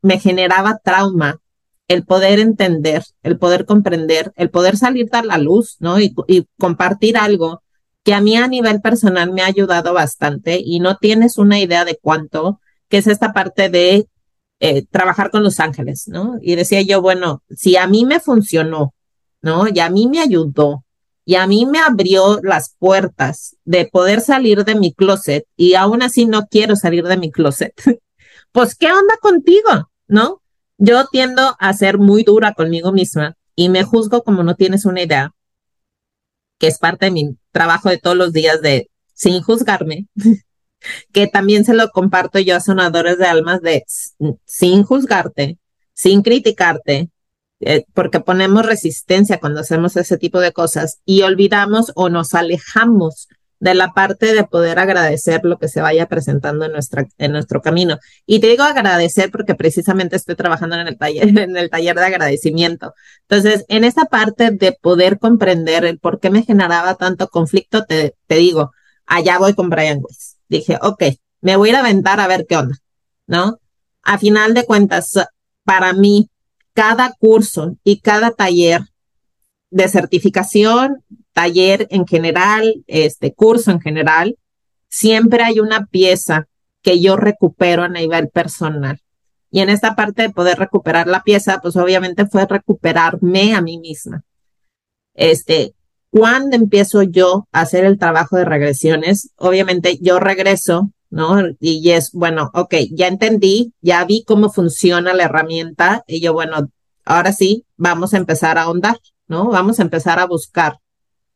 me 0.01 0.19
generaba 0.19 0.79
trauma 0.83 1.39
el 1.87 2.05
poder 2.05 2.39
entender, 2.39 3.03
el 3.23 3.37
poder 3.37 3.65
comprender, 3.65 4.31
el 4.35 4.49
poder 4.49 4.77
salir 4.77 5.09
a 5.11 5.23
la 5.23 5.37
luz, 5.37 5.77
¿no? 5.79 5.99
Y, 5.99 6.15
compartir 6.57 7.17
algo 7.17 7.61
que 8.03 8.13
a 8.13 8.21
mí 8.21 8.35
a 8.35 8.47
nivel 8.47 8.81
personal 8.81 9.31
me 9.31 9.41
ha 9.41 9.47
ayudado 9.47 9.93
bastante 9.93 10.61
y 10.63 10.79
no 10.79 10.97
tienes 10.97 11.37
una 11.37 11.59
idea 11.59 11.85
de 11.85 11.97
cuánto, 12.01 12.59
que 12.89 12.97
es 12.97 13.07
esta 13.07 13.33
parte 13.33 13.69
de 13.69 14.07
eh, 14.59 14.85
trabajar 14.89 15.31
con 15.31 15.43
los 15.43 15.59
ángeles, 15.59 16.07
¿no? 16.07 16.37
Y 16.41 16.55
decía 16.55 16.81
yo, 16.81 17.01
bueno, 17.01 17.43
si 17.49 17.77
a 17.77 17.87
mí 17.87 18.05
me 18.05 18.19
funcionó, 18.19 18.93
¿no? 19.41 19.67
Y 19.67 19.79
a 19.79 19.89
mí 19.89 20.07
me 20.07 20.19
ayudó, 20.19 20.83
y 21.25 21.35
a 21.35 21.47
mí 21.47 21.65
me 21.65 21.79
abrió 21.79 22.39
las 22.43 22.75
puertas 22.77 23.55
de 23.63 23.85
poder 23.85 24.19
salir 24.19 24.65
de 24.65 24.75
mi 24.75 24.93
closet, 24.93 25.45
y 25.55 25.75
aún 25.75 26.01
así 26.01 26.25
no 26.25 26.47
quiero 26.47 26.75
salir 26.75 27.05
de 27.05 27.17
mi 27.17 27.31
closet, 27.31 27.73
pues, 28.51 28.75
¿qué 28.75 28.87
onda 28.87 29.15
contigo? 29.21 29.89
¿No? 30.07 30.42
Yo 30.77 31.05
tiendo 31.11 31.55
a 31.59 31.73
ser 31.73 31.97
muy 31.97 32.23
dura 32.23 32.53
conmigo 32.53 32.91
misma 32.91 33.35
y 33.55 33.69
me 33.69 33.83
juzgo 33.83 34.23
como 34.23 34.43
no 34.43 34.55
tienes 34.55 34.85
una 34.85 35.01
idea, 35.01 35.33
que 36.59 36.67
es 36.67 36.79
parte 36.79 37.05
de 37.05 37.11
mi 37.11 37.37
trabajo 37.51 37.89
de 37.89 37.97
todos 37.97 38.17
los 38.17 38.33
días 38.33 38.61
de 38.61 38.89
sin 39.13 39.41
juzgarme, 39.41 40.07
que 41.11 41.27
también 41.27 41.65
se 41.65 41.73
lo 41.73 41.89
comparto 41.89 42.39
yo 42.39 42.55
a 42.55 42.59
sonadores 42.59 43.17
de 43.17 43.25
almas 43.25 43.61
de 43.61 43.83
sin 44.45 44.83
juzgarte, 44.83 45.57
sin 45.93 46.23
criticarte, 46.23 47.09
eh, 47.59 47.85
porque 47.93 48.19
ponemos 48.19 48.65
resistencia 48.65 49.39
cuando 49.39 49.61
hacemos 49.61 49.95
ese 49.95 50.17
tipo 50.17 50.39
de 50.39 50.51
cosas 50.51 50.99
y 51.05 51.21
olvidamos 51.21 51.91
o 51.95 52.09
nos 52.09 52.33
alejamos 52.33 53.27
de 53.63 53.73
la 53.73 53.93
parte 53.93 54.33
de 54.33 54.43
poder 54.43 54.77
agradecer 54.77 55.41
lo 55.43 55.57
que 55.57 55.69
se 55.69 55.81
vaya 55.81 56.07
presentando 56.07 56.65
en, 56.65 56.73
nuestra, 56.73 57.07
en 57.17 57.31
nuestro 57.31 57.61
camino. 57.61 57.97
Y 58.25 58.39
te 58.39 58.47
digo 58.47 58.63
agradecer 58.63 59.31
porque 59.31 59.55
precisamente 59.55 60.17
estoy 60.17 60.35
trabajando 60.35 60.75
en 60.75 60.87
el 60.87 60.97
taller, 60.97 61.27
en 61.39 61.55
el 61.55 61.69
taller 61.69 61.95
de 61.95 62.05
agradecimiento. 62.05 62.93
Entonces, 63.21 63.63
en 63.69 63.85
esta 63.85 64.03
parte 64.05 64.51
de 64.51 64.73
poder 64.73 65.17
comprender 65.17 65.85
el 65.85 65.97
por 65.97 66.19
qué 66.19 66.29
me 66.29 66.43
generaba 66.43 66.95
tanto 66.95 67.29
conflicto, 67.29 67.85
te, 67.85 68.15
te 68.27 68.35
digo, 68.35 68.71
allá 69.05 69.39
voy 69.39 69.53
con 69.53 69.69
Brian 69.69 69.99
Weiss 70.01 70.33
dije, 70.49 70.77
ok, 70.81 71.03
me 71.41 71.55
voy 71.55 71.69
a 71.69 71.71
ir 71.71 71.75
a 71.77 71.79
aventar 71.79 72.19
a 72.19 72.27
ver 72.27 72.45
qué 72.47 72.57
onda, 72.57 72.75
¿no? 73.27 73.59
A 74.03 74.17
final 74.17 74.53
de 74.53 74.65
cuentas, 74.65 75.13
para 75.63 75.93
mí, 75.93 76.29
cada 76.73 77.13
curso 77.17 77.77
y 77.83 78.01
cada 78.01 78.31
taller 78.31 78.81
de 79.73 79.87
certificación, 79.87 81.03
taller 81.33 81.87
en 81.89 82.05
general, 82.05 82.83
este 82.87 83.33
curso 83.33 83.71
en 83.71 83.81
general, 83.81 84.37
siempre 84.87 85.43
hay 85.43 85.59
una 85.59 85.87
pieza 85.87 86.47
que 86.81 87.01
yo 87.01 87.15
recupero 87.15 87.83
a 87.83 87.89
nivel 87.89 88.29
personal. 88.29 89.01
Y 89.49 89.59
en 89.59 89.69
esta 89.69 89.95
parte 89.95 90.23
de 90.23 90.29
poder 90.29 90.59
recuperar 90.59 91.07
la 91.07 91.23
pieza, 91.23 91.59
pues 91.61 91.75
obviamente 91.75 92.25
fue 92.27 92.45
recuperarme 92.45 93.55
a 93.55 93.61
mí 93.61 93.79
misma. 93.79 94.23
Este, 95.15 95.73
¿Cuándo 96.09 96.55
empiezo 96.55 97.01
yo 97.01 97.47
a 97.51 97.61
hacer 97.61 97.85
el 97.85 97.97
trabajo 97.97 98.37
de 98.37 98.45
regresiones? 98.45 99.31
Obviamente 99.35 99.97
yo 99.99 100.19
regreso, 100.19 100.91
¿no? 101.09 101.39
Y 101.59 101.89
es, 101.91 102.11
bueno, 102.11 102.51
ok, 102.53 102.75
ya 102.91 103.07
entendí, 103.07 103.73
ya 103.81 104.05
vi 104.05 104.23
cómo 104.23 104.51
funciona 104.51 105.13
la 105.13 105.23
herramienta 105.23 106.03
y 106.05 106.21
yo, 106.21 106.33
bueno, 106.33 106.69
ahora 107.05 107.33
sí, 107.33 107.65
vamos 107.77 108.13
a 108.13 108.17
empezar 108.17 108.57
a 108.57 108.63
ahondar, 108.63 108.97
¿no? 109.27 109.49
Vamos 109.49 109.79
a 109.79 109.83
empezar 109.83 110.19
a 110.19 110.25
buscar 110.25 110.79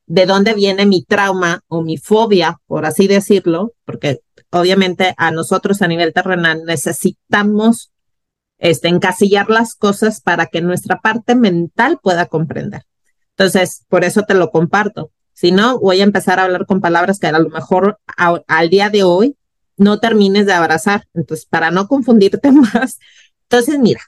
de 0.07 0.25
dónde 0.25 0.53
viene 0.53 0.85
mi 0.85 1.03
trauma 1.03 1.61
o 1.67 1.83
mi 1.83 1.97
fobia, 1.97 2.59
por 2.65 2.85
así 2.85 3.07
decirlo, 3.07 3.73
porque 3.85 4.21
obviamente 4.51 5.13
a 5.17 5.31
nosotros 5.31 5.81
a 5.81 5.87
nivel 5.87 6.13
terrenal 6.13 6.63
necesitamos 6.65 7.91
este, 8.57 8.87
encasillar 8.87 9.49
las 9.49 9.75
cosas 9.75 10.21
para 10.21 10.47
que 10.47 10.61
nuestra 10.61 10.99
parte 10.99 11.35
mental 11.35 11.99
pueda 12.01 12.25
comprender. 12.25 12.83
Entonces, 13.31 13.85
por 13.89 14.03
eso 14.03 14.23
te 14.23 14.33
lo 14.33 14.49
comparto. 14.49 15.11
Si 15.33 15.51
no, 15.51 15.77
voy 15.79 16.01
a 16.01 16.05
empezar 16.05 16.39
a 16.39 16.45
hablar 16.45 16.65
con 16.65 16.81
palabras 16.81 17.19
que 17.19 17.27
a 17.27 17.37
lo 17.37 17.49
mejor 17.49 17.99
al 18.15 18.69
día 18.69 18.89
de 18.89 19.03
hoy 19.03 19.37
no 19.75 19.99
termines 19.99 20.47
de 20.47 20.53
abrazar. 20.53 21.07
Entonces, 21.13 21.45
para 21.45 21.69
no 21.69 21.87
confundirte 21.87 22.51
más. 22.73 22.97
Entonces, 23.43 23.77
mira, 23.77 24.01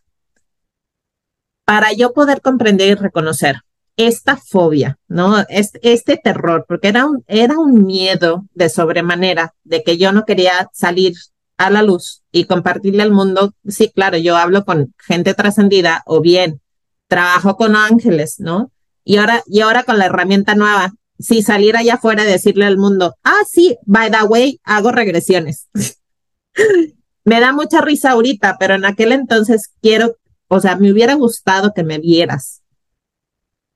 para 1.65 1.93
yo 1.93 2.13
poder 2.13 2.41
comprender 2.41 2.89
y 2.89 2.95
reconocer 2.95 3.57
esta 3.99 4.37
fobia, 4.37 4.97
¿no? 5.09 5.43
Este, 5.49 5.79
este 5.83 6.15
terror, 6.15 6.65
porque 6.69 6.87
era 6.87 7.05
un, 7.05 7.21
era 7.27 7.59
un 7.59 7.85
miedo 7.85 8.45
de 8.53 8.69
sobremanera 8.69 9.53
de 9.65 9.83
que 9.83 9.97
yo 9.97 10.13
no 10.13 10.23
quería 10.23 10.69
salir 10.71 11.15
a 11.57 11.69
la 11.69 11.83
luz 11.83 12.23
y 12.31 12.45
compartirle 12.45 13.03
al 13.03 13.11
mundo. 13.11 13.53
Sí, 13.67 13.91
claro, 13.93 14.17
yo 14.17 14.37
hablo 14.37 14.63
con 14.63 14.95
gente 15.05 15.33
trascendida 15.33 16.03
o 16.05 16.21
bien 16.21 16.61
trabajo 17.09 17.57
con 17.57 17.75
ángeles, 17.75 18.35
¿no? 18.39 18.71
Y 19.03 19.17
ahora, 19.17 19.43
y 19.47 19.59
ahora 19.59 19.83
con 19.83 19.97
la 19.97 20.05
herramienta 20.05 20.55
nueva, 20.55 20.93
si 21.19 21.41
salir 21.41 21.75
allá 21.75 21.95
afuera 21.95 22.23
y 22.23 22.27
decirle 22.27 22.65
al 22.65 22.77
mundo, 22.77 23.17
ah, 23.25 23.41
sí, 23.51 23.77
by 23.85 24.09
the 24.11 24.23
way, 24.23 24.61
hago 24.63 24.91
regresiones. 24.91 25.67
me 27.25 27.41
da 27.41 27.51
mucha 27.51 27.81
risa 27.81 28.11
ahorita, 28.11 28.55
pero 28.61 28.75
en 28.75 28.85
aquel 28.85 29.11
entonces 29.11 29.71
quiero, 29.81 30.15
o 30.47 30.61
sea, 30.61 30.77
me 30.77 30.89
hubiera 30.89 31.15
gustado 31.15 31.73
que 31.73 31.83
me 31.83 31.99
vieras 31.99 32.61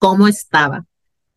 cómo 0.03 0.27
estaba. 0.27 0.85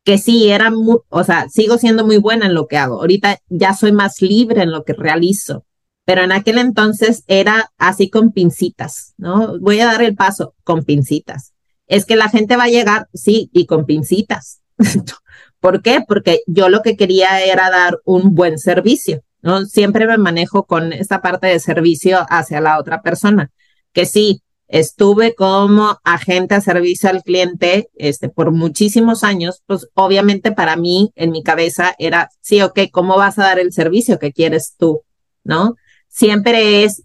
Que 0.02 0.18
sí, 0.18 0.50
era 0.50 0.72
muy, 0.72 0.98
o 1.08 1.22
sea, 1.22 1.48
sigo 1.48 1.78
siendo 1.78 2.04
muy 2.04 2.16
buena 2.16 2.46
en 2.46 2.54
lo 2.54 2.66
que 2.66 2.76
hago. 2.76 2.96
Ahorita 2.96 3.38
ya 3.48 3.74
soy 3.74 3.92
más 3.92 4.20
libre 4.20 4.62
en 4.62 4.72
lo 4.72 4.82
que 4.82 4.92
realizo, 4.92 5.64
pero 6.04 6.24
en 6.24 6.32
aquel 6.32 6.58
entonces 6.58 7.22
era 7.28 7.70
así 7.78 8.10
con 8.10 8.32
pincitas, 8.32 9.14
¿no? 9.18 9.56
Voy 9.60 9.78
a 9.78 9.86
dar 9.86 10.02
el 10.02 10.16
paso 10.16 10.56
con 10.64 10.82
pincitas. 10.84 11.54
Es 11.86 12.06
que 12.06 12.16
la 12.16 12.28
gente 12.28 12.56
va 12.56 12.64
a 12.64 12.68
llegar, 12.68 13.06
sí, 13.14 13.50
y 13.52 13.66
con 13.66 13.86
pincitas. 13.86 14.62
¿Por 15.60 15.80
qué? 15.80 16.00
Porque 16.06 16.40
yo 16.48 16.68
lo 16.68 16.82
que 16.82 16.96
quería 16.96 17.40
era 17.44 17.70
dar 17.70 18.00
un 18.04 18.34
buen 18.34 18.58
servicio, 18.58 19.22
¿no? 19.42 19.64
Siempre 19.64 20.08
me 20.08 20.18
manejo 20.18 20.66
con 20.66 20.92
esta 20.92 21.22
parte 21.22 21.46
de 21.46 21.60
servicio 21.60 22.26
hacia 22.30 22.60
la 22.60 22.80
otra 22.80 23.00
persona, 23.00 23.52
que 23.92 24.06
sí, 24.06 24.42
estuve 24.68 25.34
como 25.34 25.98
agente 26.04 26.54
a 26.54 26.60
servicio 26.60 27.08
al 27.08 27.22
cliente 27.22 27.88
este, 27.94 28.28
por 28.28 28.50
muchísimos 28.50 29.24
años, 29.24 29.62
pues 29.66 29.88
obviamente 29.94 30.52
para 30.52 30.76
mí, 30.76 31.12
en 31.14 31.30
mi 31.30 31.42
cabeza, 31.42 31.94
era, 31.98 32.30
sí, 32.40 32.60
ok, 32.62 32.80
¿cómo 32.90 33.16
vas 33.16 33.38
a 33.38 33.44
dar 33.44 33.58
el 33.58 33.72
servicio 33.72 34.18
que 34.18 34.32
quieres 34.32 34.74
tú? 34.76 35.02
¿No? 35.44 35.76
Siempre 36.08 36.84
es, 36.84 37.04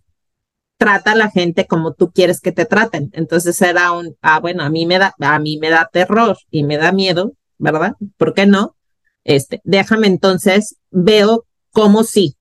trata 0.78 1.12
a 1.12 1.16
la 1.16 1.30
gente 1.30 1.68
como 1.68 1.94
tú 1.94 2.12
quieres 2.12 2.42
que 2.42 2.52
te 2.52 2.66
traten. 2.66 3.12
Entonces 3.14 3.62
era 3.62 3.92
un, 3.92 4.16
ah, 4.22 4.40
bueno, 4.40 4.64
a 4.64 4.70
mí 4.70 4.86
me 4.86 4.98
da, 4.98 5.14
a 5.20 5.40
mí 5.40 5.60
me 5.60 5.70
da 5.70 5.90
terror 5.92 6.38
y 6.50 6.64
me 6.64 6.78
da 6.78 6.92
miedo, 6.92 7.34
¿verdad? 7.60 7.94
¿Por 8.18 8.34
qué 8.34 8.48
no? 8.48 8.76
Este, 9.24 9.62
déjame 9.64 10.08
entonces, 10.08 10.78
veo 10.90 11.46
cómo 11.72 12.04
sí. 12.04 12.36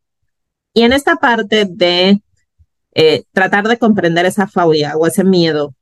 Y 0.72 0.82
en 0.82 0.92
esta 0.92 1.16
parte 1.16 1.66
de 1.68 2.22
eh, 2.94 3.24
tratar 3.32 3.68
de 3.68 3.78
comprender 3.78 4.26
esa 4.26 4.46
fobia 4.46 4.96
o 4.96 5.06
ese 5.06 5.24
miedo 5.24 5.74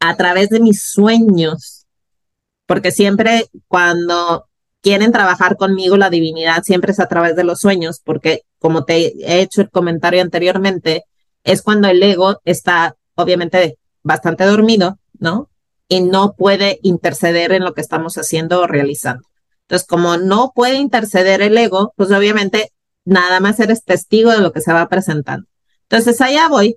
a 0.00 0.16
través 0.16 0.50
de 0.50 0.60
mis 0.60 0.82
sueños, 0.82 1.86
porque 2.66 2.90
siempre 2.90 3.46
cuando 3.68 4.46
quieren 4.82 5.12
trabajar 5.12 5.56
conmigo 5.56 5.96
la 5.96 6.10
divinidad 6.10 6.62
siempre 6.62 6.92
es 6.92 7.00
a 7.00 7.08
través 7.08 7.36
de 7.36 7.44
los 7.44 7.60
sueños, 7.60 8.00
porque 8.04 8.42
como 8.58 8.84
te 8.84 9.14
he 9.26 9.40
hecho 9.40 9.62
el 9.62 9.70
comentario 9.70 10.20
anteriormente, 10.20 11.04
es 11.42 11.62
cuando 11.62 11.88
el 11.88 12.02
ego 12.02 12.40
está 12.44 12.96
obviamente 13.14 13.78
bastante 14.02 14.44
dormido, 14.44 14.98
¿no? 15.18 15.48
Y 15.88 16.00
no 16.02 16.34
puede 16.34 16.80
interceder 16.82 17.52
en 17.52 17.64
lo 17.64 17.74
que 17.74 17.80
estamos 17.80 18.16
haciendo 18.18 18.60
o 18.60 18.66
realizando. 18.66 19.26
Entonces, 19.62 19.86
como 19.86 20.16
no 20.18 20.52
puede 20.54 20.76
interceder 20.76 21.40
el 21.40 21.56
ego, 21.56 21.92
pues 21.96 22.10
obviamente 22.10 22.70
nada 23.04 23.40
más 23.40 23.60
eres 23.60 23.84
testigo 23.84 24.30
de 24.30 24.40
lo 24.40 24.52
que 24.52 24.60
se 24.60 24.72
va 24.72 24.88
presentando. 24.88 25.46
Entonces 25.94 26.20
allá 26.20 26.48
voy 26.48 26.74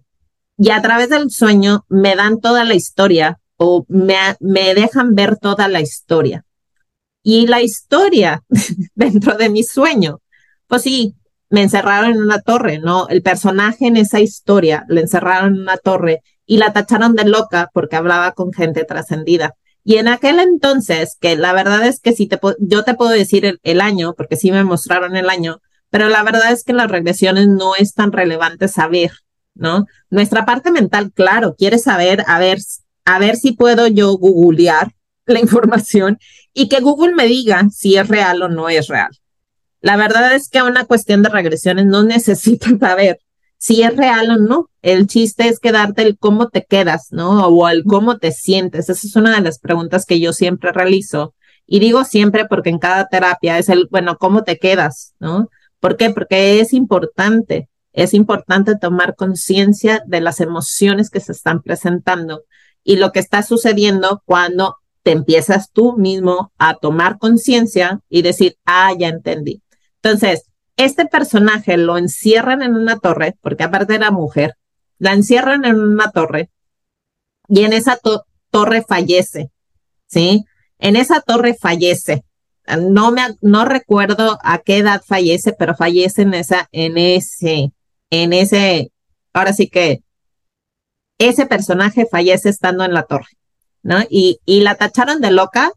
y 0.60 0.70
a 0.70 0.80
través 0.80 1.10
del 1.10 1.32
sueño 1.32 1.88
me 1.90 2.16
dan 2.16 2.40
toda 2.40 2.64
la 2.64 2.76
historia 2.76 3.40
o 3.56 3.84
me, 3.88 4.16
me 4.40 4.76
dejan 4.76 5.16
ver 5.16 5.38
toda 5.38 5.68
la 5.68 5.82
historia. 5.82 6.46
Y 7.24 7.48
la 7.48 7.64
historia 7.64 8.44
dentro 8.94 9.36
de 9.36 9.50
mi 9.50 9.64
sueño, 9.64 10.22
pues 10.68 10.84
sí, 10.84 11.16
me 11.50 11.64
encerraron 11.64 12.12
en 12.12 12.22
una 12.22 12.42
torre, 12.42 12.78
¿no? 12.78 13.08
El 13.08 13.24
personaje 13.24 13.88
en 13.88 13.98
esa 13.98 14.20
historia 14.20 14.86
le 14.88 15.02
encerraron 15.02 15.56
en 15.56 15.62
una 15.62 15.78
torre 15.78 16.22
y 16.46 16.58
la 16.58 16.72
tacharon 16.72 17.16
de 17.16 17.26
loca 17.26 17.72
porque 17.74 17.96
hablaba 17.96 18.34
con 18.34 18.54
gente 18.54 18.84
trascendida. 18.84 19.56
Y 19.84 19.96
en 19.96 20.10
aquel 20.10 20.38
entonces, 20.38 21.18
que 21.20 21.36
la 21.38 21.54
verdad 21.54 21.88
es 21.88 22.00
que 22.02 22.14
si 22.14 22.28
te 22.28 22.40
yo 22.60 22.84
te 22.84 22.94
puedo 22.94 23.10
decir 23.10 23.46
el, 23.46 23.60
el, 23.64 23.82
año, 23.82 24.14
porque 24.16 24.36
sí 24.36 24.52
me 24.52 24.64
mostraron 24.64 25.16
el 25.16 25.28
año, 25.28 25.60
pero 25.90 26.10
la 26.10 26.24
verdad 26.24 26.52
es 26.52 26.64
que 26.64 26.74
las 26.74 26.90
regresiones 26.90 27.48
no 27.48 27.76
es 27.76 27.94
tan 27.94 28.12
relevante 28.12 28.68
saber, 28.68 29.12
¿no? 29.56 29.86
Nuestra 30.10 30.46
parte 30.46 30.72
mental, 30.72 31.12
claro, 31.14 31.56
quiere 31.56 31.78
saber, 31.78 32.24
a 32.28 32.40
ver, 32.40 32.60
a 33.06 33.20
ver 33.20 33.36
si 33.38 33.54
puedo 33.54 33.88
yo 33.88 34.18
googlear 34.18 34.92
la 35.26 35.40
información 35.40 36.20
y 36.54 36.70
que 36.70 36.80
Google 36.80 37.16
me 37.16 37.28
diga 37.28 37.68
si 37.72 37.98
es 37.98 38.08
real 38.08 38.42
o 38.42 38.50
no 38.50 38.70
es 38.70 38.88
real. 38.88 39.12
La 39.82 39.96
verdad 39.96 40.34
es 40.34 40.50
que 40.50 40.62
una 40.64 40.86
cuestión 40.86 41.22
de 41.24 41.30
regresiones 41.30 41.86
no 41.86 42.04
necesita 42.04 42.68
saber 42.80 43.20
si 43.58 43.84
es 43.84 43.96
real 43.96 44.30
o 44.32 44.38
no. 44.38 44.70
El 44.82 45.08
chiste 45.08 45.48
es 45.48 45.60
quedarte 45.60 46.02
el 46.04 46.18
cómo 46.18 46.50
te 46.50 46.66
quedas, 46.66 47.08
¿no? 47.12 47.48
O 47.48 47.68
el 47.70 47.84
cómo 47.84 48.18
te 48.18 48.32
sientes. 48.32 48.90
Esa 48.90 49.08
es 49.08 49.16
una 49.16 49.36
de 49.36 49.42
las 49.42 49.60
preguntas 49.60 50.06
que 50.06 50.20
yo 50.20 50.34
siempre 50.34 50.72
realizo. 50.72 51.34
Y 51.66 51.80
digo 51.80 52.04
siempre 52.06 52.46
porque 52.46 52.70
en 52.70 52.80
cada 52.80 53.08
terapia 53.08 53.58
es 53.58 53.70
el, 53.70 53.88
bueno, 53.92 54.18
¿cómo 54.18 54.44
te 54.44 54.58
quedas? 54.58 55.14
¿No? 55.20 55.50
¿Por 55.80 55.98
qué? 55.98 56.10
Porque 56.10 56.60
es 56.60 56.74
importante, 56.74 57.70
es 57.94 58.14
importante 58.14 58.76
tomar 58.78 59.16
conciencia 59.16 60.04
de 60.06 60.22
las 60.22 60.40
emociones 60.40 61.10
que 61.10 61.20
se 61.20 61.32
están 61.32 61.62
presentando 61.62 62.44
y 62.84 62.96
lo 62.96 63.12
que 63.12 63.20
está 63.20 63.44
sucediendo 63.44 64.22
cuando 64.26 64.78
te 65.04 65.12
empiezas 65.12 65.72
tú 65.72 65.98
mismo 65.98 66.52
a 66.58 66.76
tomar 66.76 67.18
conciencia 67.18 68.02
y 68.10 68.22
decir, 68.22 68.58
ah, 68.66 68.92
ya 68.98 69.08
entendí. 69.08 69.62
Entonces, 70.02 70.44
este 70.78 71.06
personaje 71.06 71.78
lo 71.78 71.98
encierran 71.98 72.62
en 72.62 72.76
una 72.76 73.00
torre, 73.00 73.36
porque 73.42 73.64
aparte 73.64 73.96
era 73.96 74.12
mujer, 74.12 74.56
la 75.00 75.14
encierran 75.14 75.66
en 75.66 75.80
una 75.80 76.12
torre 76.12 76.50
y 77.48 77.64
en 77.64 77.74
esa 77.74 78.00
torre 78.52 78.84
fallece, 78.88 79.52
¿sí? 80.06 80.46
En 80.80 80.96
esa 80.96 81.22
torre 81.22 81.56
fallece 81.60 82.24
no 82.76 83.12
me 83.12 83.22
no 83.42 83.66
recuerdo 83.66 84.38
a 84.44 84.60
qué 84.60 84.78
edad 84.78 85.02
fallece, 85.06 85.54
pero 85.54 85.76
fallece 85.76 86.24
en 86.24 86.34
esa, 86.34 86.68
en 86.72 86.98
ese, 86.98 87.72
en 88.10 88.34
ese, 88.34 88.92
ahora 89.34 89.54
sí 89.54 89.70
que 89.70 90.04
ese 91.18 91.46
personaje 91.46 92.08
fallece 92.10 92.50
estando 92.50 92.84
en 92.84 92.94
la 92.94 93.04
torre, 93.04 93.30
¿no? 93.84 94.00
Y, 94.10 94.40
y 94.46 94.62
la 94.62 94.76
tacharon 94.76 95.22
de 95.22 95.32
loca 95.32 95.72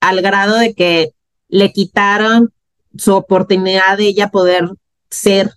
al 0.00 0.20
grado 0.20 0.56
de 0.56 0.74
que 0.74 1.12
le 1.48 1.72
quitaron 1.72 2.52
su 2.96 3.14
oportunidad 3.14 3.96
de 3.96 4.08
ella 4.08 4.30
poder 4.30 4.70
ser 5.10 5.52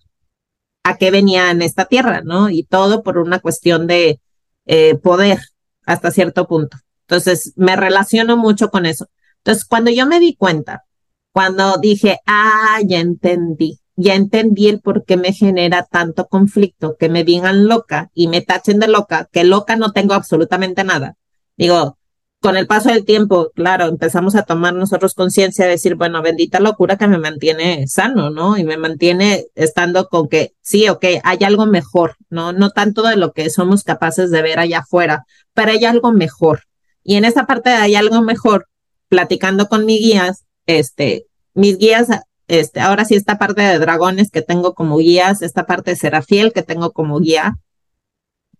a 0.83 0.97
qué 0.97 1.11
venía 1.11 1.51
en 1.51 1.61
esta 1.61 1.85
tierra, 1.85 2.21
¿no? 2.23 2.49
Y 2.49 2.63
todo 2.63 3.03
por 3.03 3.17
una 3.17 3.39
cuestión 3.39 3.87
de 3.87 4.19
eh, 4.65 4.95
poder 4.95 5.39
hasta 5.85 6.11
cierto 6.11 6.47
punto. 6.47 6.77
Entonces, 7.01 7.53
me 7.55 7.75
relaciono 7.75 8.37
mucho 8.37 8.69
con 8.69 8.85
eso. 8.85 9.07
Entonces, 9.43 9.65
cuando 9.65 9.91
yo 9.91 10.05
me 10.05 10.19
di 10.19 10.35
cuenta, 10.35 10.83
cuando 11.31 11.77
dije, 11.77 12.19
ah, 12.25 12.79
ya 12.85 12.99
entendí, 12.99 13.79
ya 13.95 14.15
entendí 14.15 14.67
el 14.67 14.81
por 14.81 15.05
qué 15.05 15.17
me 15.17 15.33
genera 15.33 15.87
tanto 15.89 16.27
conflicto, 16.27 16.95
que 16.97 17.09
me 17.09 17.23
digan 17.23 17.67
loca 17.67 18.09
y 18.13 18.27
me 18.27 18.41
tachen 18.41 18.79
de 18.79 18.87
loca, 18.87 19.29
que 19.31 19.43
loca 19.43 19.75
no 19.75 19.91
tengo 19.91 20.13
absolutamente 20.13 20.83
nada. 20.83 21.15
Digo, 21.57 21.97
con 22.41 22.57
el 22.57 22.65
paso 22.65 22.89
del 22.89 23.05
tiempo, 23.05 23.51
claro, 23.55 23.85
empezamos 23.85 24.35
a 24.35 24.43
tomar 24.43 24.73
nosotros 24.73 25.13
conciencia 25.13 25.65
de 25.65 25.71
decir, 25.71 25.95
bueno, 25.95 26.23
bendita 26.23 26.59
locura 26.59 26.97
que 26.97 27.07
me 27.07 27.19
mantiene 27.19 27.87
sano, 27.87 28.31
¿no? 28.31 28.57
Y 28.57 28.63
me 28.63 28.77
mantiene 28.77 29.45
estando 29.53 30.09
con 30.09 30.27
que 30.27 30.55
sí, 30.59 30.89
ok, 30.89 31.05
hay 31.23 31.37
algo 31.43 31.67
mejor, 31.67 32.15
¿no? 32.29 32.51
No 32.51 32.71
tanto 32.71 33.03
de 33.03 33.15
lo 33.15 33.31
que 33.31 33.51
somos 33.51 33.83
capaces 33.83 34.31
de 34.31 34.41
ver 34.41 34.57
allá 34.57 34.79
afuera, 34.79 35.25
pero 35.53 35.71
hay 35.71 35.85
algo 35.85 36.11
mejor. 36.11 36.63
Y 37.03 37.15
en 37.15 37.25
esa 37.25 37.45
parte 37.45 37.69
de 37.69 37.75
hay 37.75 37.93
algo 37.93 38.21
mejor, 38.23 38.67
platicando 39.11 39.67
con 39.67 39.85
mis 39.85 39.99
guías, 39.99 40.45
este, 40.67 41.27
mis 41.53 41.77
guías, 41.77 42.07
este, 42.47 42.79
ahora 42.79 43.03
sí 43.03 43.15
esta 43.15 43.37
parte 43.37 43.61
de 43.61 43.77
dragones 43.77 44.31
que 44.31 44.41
tengo 44.41 44.73
como 44.73 44.99
guías, 44.99 45.41
esta 45.41 45.65
parte 45.65 45.91
de 45.91 45.97
Serafiel 45.97 46.53
que 46.53 46.63
tengo 46.63 46.93
como 46.93 47.19
guía, 47.19 47.57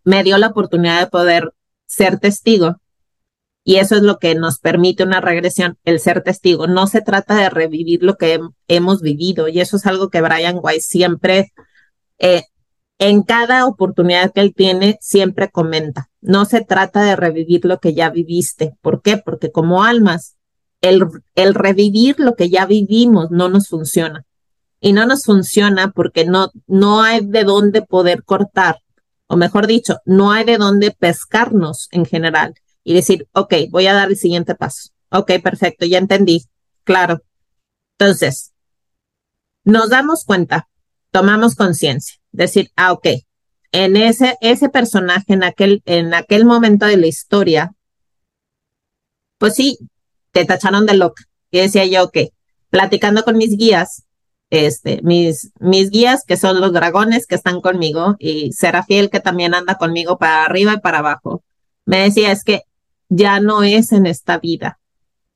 me 0.04 0.26
dio 0.26 0.38
la 0.38 0.48
oportunidad 0.48 1.00
de 1.00 1.08
poder 1.08 1.54
ser 1.86 2.20
testigo. 2.20 2.76
Y 3.64 3.78
eso 3.78 3.96
es 3.96 4.02
lo 4.02 4.20
que 4.20 4.36
nos 4.36 4.60
permite 4.60 5.04
una 5.04 5.22
regresión, 5.22 5.78
el 5.86 6.02
ser 6.02 6.22
testigo. 6.22 6.68
No 6.68 6.86
se 6.86 7.02
trata 7.02 7.38
de 7.38 7.50
revivir 7.50 8.04
lo 8.04 8.18
que 8.18 8.42
hemos 8.68 9.02
vivido. 9.02 9.48
Y 9.48 9.62
eso 9.62 9.78
es 9.78 9.86
algo 9.86 10.10
que 10.10 10.20
Brian 10.20 10.60
Weiss 10.62 10.86
siempre, 10.86 11.54
eh, 12.18 12.44
en 13.00 13.24
cada 13.24 13.68
oportunidad 13.68 14.34
que 14.34 14.42
él 14.42 14.54
tiene, 14.54 14.98
siempre 15.00 15.50
comenta. 15.50 16.10
No 16.20 16.44
se 16.44 16.66
trata 16.66 17.04
de 17.04 17.16
revivir 17.16 17.64
lo 17.64 17.80
que 17.80 17.94
ya 17.94 18.10
viviste. 18.10 18.74
¿Por 18.82 19.02
qué? 19.02 19.16
Porque 19.16 19.50
como 19.52 19.84
almas 19.84 20.36
el, 20.82 21.08
el 21.36 21.54
revivir 21.54 22.20
lo 22.20 22.36
que 22.36 22.50
ya 22.50 22.66
vivimos 22.66 23.32
no 23.32 23.50
nos 23.50 23.70
funciona. 23.70 24.26
Y 24.80 24.94
no 24.94 25.06
nos 25.06 25.24
funciona 25.26 25.92
porque 25.92 26.26
no, 26.26 26.52
no 26.68 27.04
hay 27.04 27.24
de 27.24 27.44
dónde 27.44 27.84
poder 27.84 28.24
cortar, 28.24 28.80
o 29.28 29.38
mejor 29.38 29.68
dicho, 29.68 30.00
no 30.06 30.32
hay 30.32 30.44
de 30.44 30.58
dónde 30.58 30.92
pescarnos 30.92 31.88
en 31.92 32.06
general 32.06 32.56
y 32.84 32.94
decir, 32.94 33.28
ok, 33.32 33.54
voy 33.70 33.88
a 33.88 33.94
dar 33.94 34.10
el 34.10 34.18
siguiente 34.18 34.56
paso. 34.56 34.90
ok, 35.10 35.34
perfecto, 35.42 35.86
ya 35.86 36.00
entendí, 36.00 36.46
claro. 36.84 37.22
Entonces, 37.98 38.52
nos 39.64 39.90
damos 39.90 40.26
cuenta, 40.26 40.68
tomamos 41.12 41.56
conciencia, 41.56 42.18
decir, 42.32 42.72
ah, 42.76 42.92
ok, 42.92 43.08
en 43.72 43.96
ese, 43.96 44.36
ese 44.42 44.70
personaje, 44.70 45.34
en 45.34 45.44
aquel, 45.44 45.82
en 45.86 46.14
aquel 46.14 46.44
momento 46.44 46.86
de 46.86 46.98
la 46.98 47.08
historia, 47.08 47.74
pues 49.38 49.56
sí, 49.56 49.78
te 50.32 50.46
tacharon 50.46 50.86
de 50.86 50.96
loca. 50.96 51.24
Y 51.52 51.60
decía 51.60 51.86
yo, 51.86 52.06
ok, 52.06 52.18
platicando 52.70 53.24
con 53.24 53.38
mis 53.38 53.58
guías, 53.58 54.04
este, 54.50 55.02
mis, 55.04 55.52
mis 55.60 55.90
guías, 55.90 56.24
que 56.26 56.38
son 56.38 56.60
los 56.60 56.74
dragones 56.74 57.28
que 57.28 57.36
están 57.36 57.62
conmigo, 57.62 58.16
y 58.20 58.52
Serafiel, 58.54 59.10
que 59.10 59.20
también 59.20 59.54
anda 59.54 59.76
conmigo 59.76 60.18
para 60.18 60.46
arriba 60.46 60.74
y 60.74 60.80
para 60.80 61.00
abajo, 61.00 61.44
me 61.86 62.00
decía, 62.04 62.32
es 62.32 62.44
que 62.44 62.64
ya 63.10 63.40
no 63.40 63.64
es 63.64 63.92
en 63.92 64.06
esta 64.06 64.40
vida, 64.40 64.80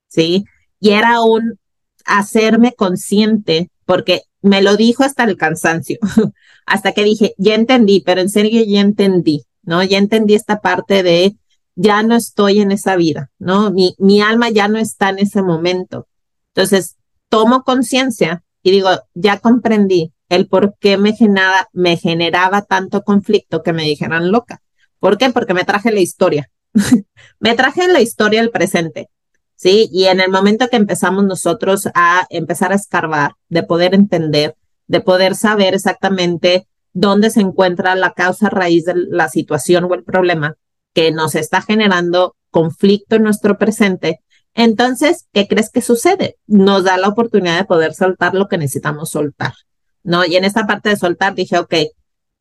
¿sí? 0.08 0.46
Y 0.80 0.92
era 0.92 1.22
un 1.22 1.60
hacerme 2.06 2.74
consciente, 2.74 3.70
porque 3.86 4.22
me 4.42 4.62
lo 4.62 4.78
dijo 4.78 5.04
hasta 5.04 5.24
el 5.24 5.38
cansancio, 5.38 5.98
hasta 6.66 6.92
que 6.94 7.04
dije, 7.04 7.34
ya 7.38 7.56
entendí, 7.56 8.02
pero 8.06 8.22
en 8.22 8.30
serio 8.30 8.64
ya 8.66 8.82
entendí, 8.82 9.44
¿no? 9.64 9.84
Ya 9.84 9.98
entendí 9.98 10.36
esta 10.36 10.62
parte 10.62 11.04
de 11.04 11.36
ya 11.76 12.04
no 12.04 12.16
estoy 12.16 12.62
en 12.62 12.72
esa 12.72 12.96
vida, 12.96 13.32
¿no? 13.38 13.72
Mi, 13.72 13.96
mi 14.00 14.22
alma 14.22 14.50
ya 14.50 14.68
no 14.68 14.80
está 14.80 15.10
en 15.10 15.20
ese 15.20 15.42
momento. 15.42 16.08
Entonces, 16.54 16.96
tomo 17.30 17.64
conciencia 17.64 18.44
y 18.64 18.72
digo, 18.72 18.90
ya 19.14 19.40
comprendí 19.40 20.14
el 20.30 20.48
por 20.48 20.76
qué 20.80 20.98
me 20.98 21.14
generaba, 21.14 21.70
me 21.74 21.98
generaba 21.98 22.62
tanto 22.64 23.04
conflicto 23.04 23.62
que 23.62 23.74
me 23.74 23.84
dijeran 23.84 24.32
loca. 24.32 24.62
¿Por 25.00 25.18
qué? 25.18 25.30
Porque 25.30 25.54
me 25.54 25.66
traje 25.66 25.92
la 25.92 26.00
historia. 26.00 26.50
me 27.40 27.56
traje 27.56 27.88
la 27.88 28.02
historia 28.02 28.42
al 28.42 28.50
presente. 28.50 29.10
¿sí? 29.56 29.90
Y 29.92 30.06
en 30.06 30.20
el 30.20 30.32
momento 30.32 30.68
que 30.70 30.78
empezamos 30.78 31.26
nosotros 31.26 31.90
a 31.94 32.26
empezar 32.30 32.72
a 32.72 32.76
escarbar, 32.76 33.34
de 33.50 33.64
poder 33.64 33.94
entender, 33.94 34.56
de 34.88 35.02
poder 35.02 35.36
saber 35.36 35.74
exactamente 35.74 36.68
dónde 36.94 37.30
se 37.30 37.42
encuentra 37.42 37.96
la 37.96 38.14
causa 38.14 38.50
raíz 38.50 38.86
de 38.86 38.94
la 38.96 39.28
situación 39.28 39.84
o 39.84 39.94
el 39.94 40.04
problema 40.04 40.56
que 40.96 41.12
nos 41.12 41.36
está 41.36 41.62
generando 41.62 42.36
conflicto 42.50 43.18
en 43.18 43.24
nuestro 43.24 43.58
presente, 43.60 44.22
entonces, 44.56 45.28
¿qué 45.34 45.48
crees 45.48 45.70
que 45.70 45.82
sucede? 45.82 46.38
Nos 46.48 46.86
da 46.86 46.98
la 46.98 47.10
oportunidad 47.10 47.58
de 47.60 47.66
poder 47.66 47.94
soltar 47.94 48.34
lo 48.34 48.48
que 48.48 48.58
necesitamos 48.58 49.12
soltar, 49.12 49.54
¿no? 50.02 50.26
Y 50.26 50.38
en 50.38 50.46
esta 50.46 50.66
parte 50.66 50.90
de 50.90 50.96
soltar 50.96 51.36
dije, 51.36 51.60
ok, 51.60 51.76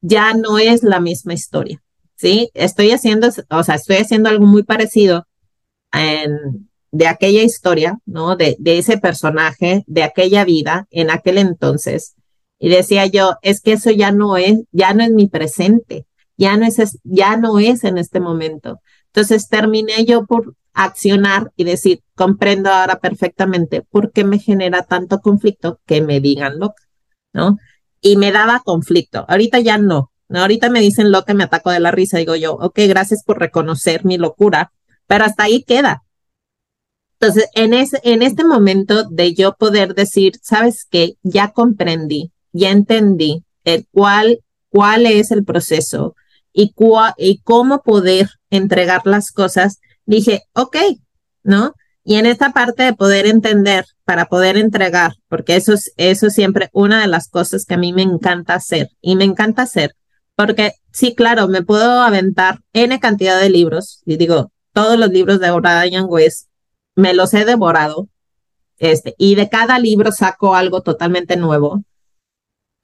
ya 0.00 0.32
no 0.32 0.58
es 0.58 0.84
la 0.84 1.00
misma 1.00 1.34
historia, 1.34 1.82
¿sí? 2.14 2.48
Estoy 2.54 2.92
haciendo, 2.92 3.28
o 3.50 3.64
sea, 3.64 3.74
estoy 3.74 3.96
haciendo 3.96 4.28
algo 4.28 4.46
muy 4.46 4.62
parecido 4.62 5.26
de 6.92 7.06
aquella 7.08 7.42
historia, 7.42 7.98
¿no? 8.06 8.36
De, 8.36 8.56
de 8.60 8.78
ese 8.78 8.98
personaje, 8.98 9.82
de 9.88 10.04
aquella 10.04 10.44
vida 10.44 10.86
en 10.90 11.10
aquel 11.10 11.38
entonces. 11.38 12.14
Y 12.60 12.68
decía 12.68 13.06
yo, 13.06 13.34
es 13.42 13.60
que 13.60 13.72
eso 13.72 13.90
ya 13.90 14.12
no 14.12 14.36
es, 14.36 14.60
ya 14.70 14.94
no 14.94 15.02
es 15.02 15.10
mi 15.10 15.28
presente, 15.28 16.06
ya 16.36 16.56
no 16.56 16.66
es, 16.66 16.98
ya 17.04 17.36
no 17.36 17.58
es 17.58 17.84
en 17.84 17.98
este 17.98 18.20
momento. 18.20 18.80
Entonces 19.06 19.48
terminé 19.48 20.04
yo 20.04 20.26
por 20.26 20.54
accionar 20.72 21.52
y 21.56 21.64
decir, 21.64 22.00
comprendo 22.16 22.70
ahora 22.70 22.98
perfectamente 22.98 23.82
por 23.82 24.10
qué 24.10 24.24
me 24.24 24.38
genera 24.38 24.82
tanto 24.82 25.20
conflicto 25.20 25.80
que 25.86 26.02
me 26.02 26.20
digan 26.20 26.58
loca, 26.58 26.82
¿no? 27.32 27.58
Y 28.00 28.16
me 28.16 28.32
daba 28.32 28.60
conflicto. 28.64 29.24
Ahorita 29.28 29.60
ya 29.60 29.78
no. 29.78 30.10
Ahorita 30.28 30.68
me 30.68 30.80
dicen 30.80 31.12
loca 31.12 31.32
y 31.32 31.36
me 31.36 31.44
ataco 31.44 31.70
de 31.70 31.80
la 31.80 31.92
risa. 31.92 32.18
Digo 32.18 32.34
yo, 32.34 32.54
ok, 32.54 32.80
gracias 32.88 33.22
por 33.24 33.38
reconocer 33.38 34.04
mi 34.04 34.18
locura, 34.18 34.72
pero 35.06 35.24
hasta 35.24 35.44
ahí 35.44 35.62
queda. 35.62 36.02
Entonces, 37.20 37.48
en, 37.54 37.72
en 37.72 38.22
este 38.22 38.44
momento 38.44 39.04
de 39.04 39.32
yo 39.32 39.54
poder 39.54 39.94
decir, 39.94 40.32
sabes 40.42 40.86
qué, 40.90 41.14
ya 41.22 41.52
comprendí, 41.52 42.32
ya 42.52 42.70
entendí 42.70 43.44
el 43.62 43.86
cuál 43.92 45.06
es 45.06 45.30
el 45.30 45.44
proceso 45.44 46.16
y, 46.54 46.74
y 47.18 47.38
cómo 47.42 47.82
poder 47.82 48.30
entregar 48.48 49.02
las 49.04 49.32
cosas, 49.32 49.80
dije, 50.06 50.42
ok, 50.54 50.76
¿no? 51.42 51.74
Y 52.04 52.16
en 52.16 52.26
esta 52.26 52.52
parte 52.52 52.84
de 52.84 52.94
poder 52.94 53.26
entender 53.26 53.84
para 54.04 54.26
poder 54.26 54.56
entregar, 54.56 55.14
porque 55.28 55.56
eso 55.56 55.72
es, 55.72 55.92
eso 55.96 56.28
es 56.28 56.34
siempre 56.34 56.70
una 56.72 57.00
de 57.00 57.08
las 57.08 57.28
cosas 57.28 57.64
que 57.66 57.74
a 57.74 57.78
mí 57.78 57.92
me 57.92 58.02
encanta 58.02 58.54
hacer 58.54 58.90
y 59.00 59.16
me 59.16 59.24
encanta 59.24 59.62
hacer, 59.62 59.94
porque 60.36 60.72
sí, 60.92 61.14
claro, 61.14 61.48
me 61.48 61.62
puedo 61.62 62.02
aventar 62.02 62.60
N 62.72 62.98
cantidad 63.00 63.40
de 63.40 63.50
libros 63.50 64.02
y 64.06 64.16
digo, 64.16 64.52
todos 64.72 64.98
los 64.98 65.10
libros 65.10 65.40
de 65.40 65.50
Brian 65.50 66.06
West 66.08 66.48
me 66.94 67.14
los 67.14 67.34
he 67.34 67.44
devorado, 67.44 68.08
este, 68.78 69.14
y 69.18 69.34
de 69.34 69.48
cada 69.48 69.78
libro 69.78 70.12
saco 70.12 70.54
algo 70.54 70.82
totalmente 70.82 71.36
nuevo. 71.36 71.82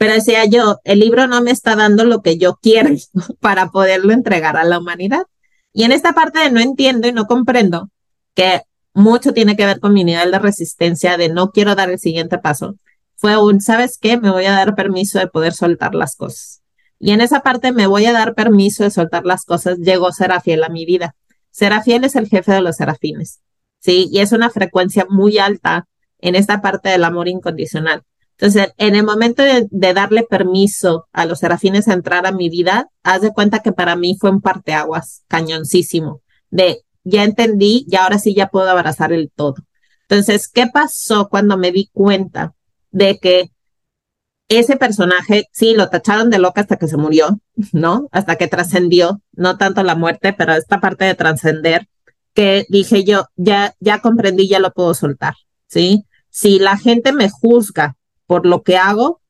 Pero 0.01 0.15
decía 0.15 0.47
yo, 0.47 0.81
el 0.85 0.99
libro 0.99 1.27
no 1.27 1.43
me 1.43 1.51
está 1.51 1.77
dando 1.77 2.05
lo 2.05 2.23
que 2.23 2.39
yo 2.39 2.59
quiero 2.63 2.89
para 3.39 3.69
poderlo 3.69 4.15
entregar 4.15 4.57
a 4.57 4.65
la 4.65 4.79
humanidad. 4.79 5.27
Y 5.75 5.85
en 5.85 5.93
esta 5.93 6.15
parte 6.15 6.39
de 6.39 6.51
no 6.51 6.59
entiendo 6.59 7.07
y 7.07 7.13
no 7.13 7.27
comprendo, 7.27 7.91
que 8.35 8.63
mucho 8.95 9.35
tiene 9.35 9.57
que 9.57 9.67
ver 9.67 9.79
con 9.79 9.93
mi 9.93 10.03
nivel 10.03 10.31
de 10.31 10.39
resistencia 10.39 11.19
de 11.19 11.29
no 11.29 11.51
quiero 11.51 11.75
dar 11.75 11.91
el 11.91 11.99
siguiente 11.99 12.39
paso, 12.39 12.77
fue 13.17 13.37
un, 13.37 13.61
¿sabes 13.61 13.99
qué? 14.01 14.17
Me 14.17 14.31
voy 14.31 14.47
a 14.47 14.53
dar 14.53 14.75
permiso 14.75 15.19
de 15.19 15.27
poder 15.27 15.53
soltar 15.53 15.95
las 15.95 16.17
cosas. 16.17 16.63
Y 16.99 17.11
en 17.11 17.21
esa 17.21 17.41
parte 17.41 17.71
me 17.71 17.87
voy 17.87 18.07
a 18.07 18.13
dar 18.13 18.35
permiso 18.35 18.85
de 18.85 18.91
soltar 18.91 19.27
las 19.27 19.45
cosas, 19.45 19.77
llegó 19.81 20.13
Serafiel 20.13 20.65
a 20.65 20.71
mi 20.71 20.87
vida. 20.87 21.15
Serafiel 21.51 22.05
es 22.05 22.17
el 22.17 22.27
jefe 22.27 22.53
de 22.53 22.63
los 22.63 22.77
serafines, 22.77 23.43
¿sí? 23.81 24.09
Y 24.11 24.21
es 24.21 24.33
una 24.33 24.49
frecuencia 24.49 25.05
muy 25.11 25.37
alta 25.37 25.89
en 26.21 26.37
esta 26.37 26.63
parte 26.63 26.89
del 26.89 27.05
amor 27.05 27.29
incondicional. 27.29 28.03
Entonces, 28.41 28.73
en 28.79 28.95
el 28.95 29.05
momento 29.05 29.43
de, 29.43 29.93
darle 29.93 30.23
permiso 30.23 31.07
a 31.13 31.27
los 31.27 31.41
serafines 31.41 31.89
a 31.89 31.93
entrar 31.93 32.27
a 32.27 32.33
mi 32.33 32.49
vida, 32.49 32.89
haz 33.03 33.21
de 33.21 33.35
cuenta 33.35 33.59
que 33.59 33.73
para 33.73 33.97
mí 33.97 34.17
fue 34.19 34.31
un 34.31 34.41
parteaguas 34.41 35.25
cañoncísimo 35.29 36.23
de 36.49 36.81
ya 37.05 37.25
entendí 37.25 37.85
y 37.87 37.97
ahora 37.97 38.19
sí 38.19 38.35
ya 38.35 38.49
puedo 38.49 38.71
abrazar 38.71 39.13
el 39.13 39.31
todo. 39.31 39.57
Entonces, 40.09 40.49
¿qué 40.49 40.67
pasó 40.67 41.29
cuando 41.29 41.59
me 41.59 41.71
di 41.71 41.91
cuenta 41.93 42.55
de 42.91 43.19
que 43.19 43.51
ese 44.49 44.79
personaje, 44.79 45.45
sí, 45.53 45.75
lo 45.75 45.91
tacharon 45.91 46.31
de 46.31 46.39
loca 46.39 46.63
hasta 46.63 46.77
que 46.77 46.89
se 46.89 46.97
murió, 46.97 47.41
¿no? 47.73 48.09
Hasta 48.11 48.37
que 48.37 48.49
trascendió, 48.49 49.21
no 49.33 49.59
tanto 49.59 49.83
la 49.83 49.97
muerte, 49.97 50.33
pero 50.33 50.55
esta 50.55 50.81
parte 50.81 51.05
de 51.05 51.15
trascender, 51.15 51.89
que 52.33 52.65
dije 52.71 53.05
yo, 53.05 53.27
ya, 53.37 53.75
ya 53.81 54.01
comprendí, 54.01 54.49
ya 54.49 54.61
lo 54.61 54.73
puedo 54.73 54.95
soltar, 54.95 55.35
¿sí? 55.67 56.07
Si 56.31 56.59
la 56.59 56.79
gente 56.79 57.13
me 57.13 57.29
juzga 57.29 57.97
por 58.31 58.47
lo 58.47 58.63
que 58.63 58.77
hago, 58.77 59.21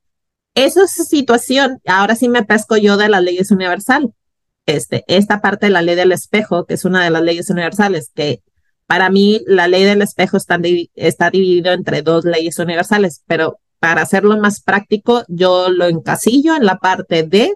eso 0.54 0.84
es 0.84 0.90
situación. 0.90 1.80
Ahora 1.86 2.16
sí 2.16 2.28
me 2.28 2.44
pesco 2.44 2.76
yo 2.76 2.98
de 2.98 3.08
las 3.08 3.22
leyes 3.22 3.50
universal. 3.50 4.12
Este, 4.66 5.04
esta 5.08 5.40
parte 5.40 5.64
de 5.64 5.72
la 5.72 5.80
ley 5.80 5.94
del 5.94 6.12
espejo, 6.12 6.66
que 6.66 6.74
es 6.74 6.84
una 6.84 7.02
de 7.02 7.08
las 7.08 7.22
leyes 7.22 7.48
universales, 7.48 8.10
que 8.14 8.42
para 8.86 9.08
mí 9.08 9.40
la 9.46 9.68
ley 9.68 9.84
del 9.84 10.02
espejo 10.02 10.36
está, 10.36 10.60
está 10.96 11.30
dividido 11.30 11.72
entre 11.72 12.02
dos 12.02 12.26
leyes 12.26 12.58
universales, 12.58 13.22
pero 13.26 13.58
para 13.78 14.02
hacerlo 14.02 14.36
más 14.36 14.60
práctico, 14.60 15.24
yo 15.28 15.70
lo 15.70 15.86
encasillo 15.86 16.54
en 16.54 16.66
la 16.66 16.76
parte 16.76 17.22
de 17.22 17.54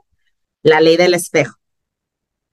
la 0.62 0.80
ley 0.80 0.96
del 0.96 1.12
espejo. 1.12 1.58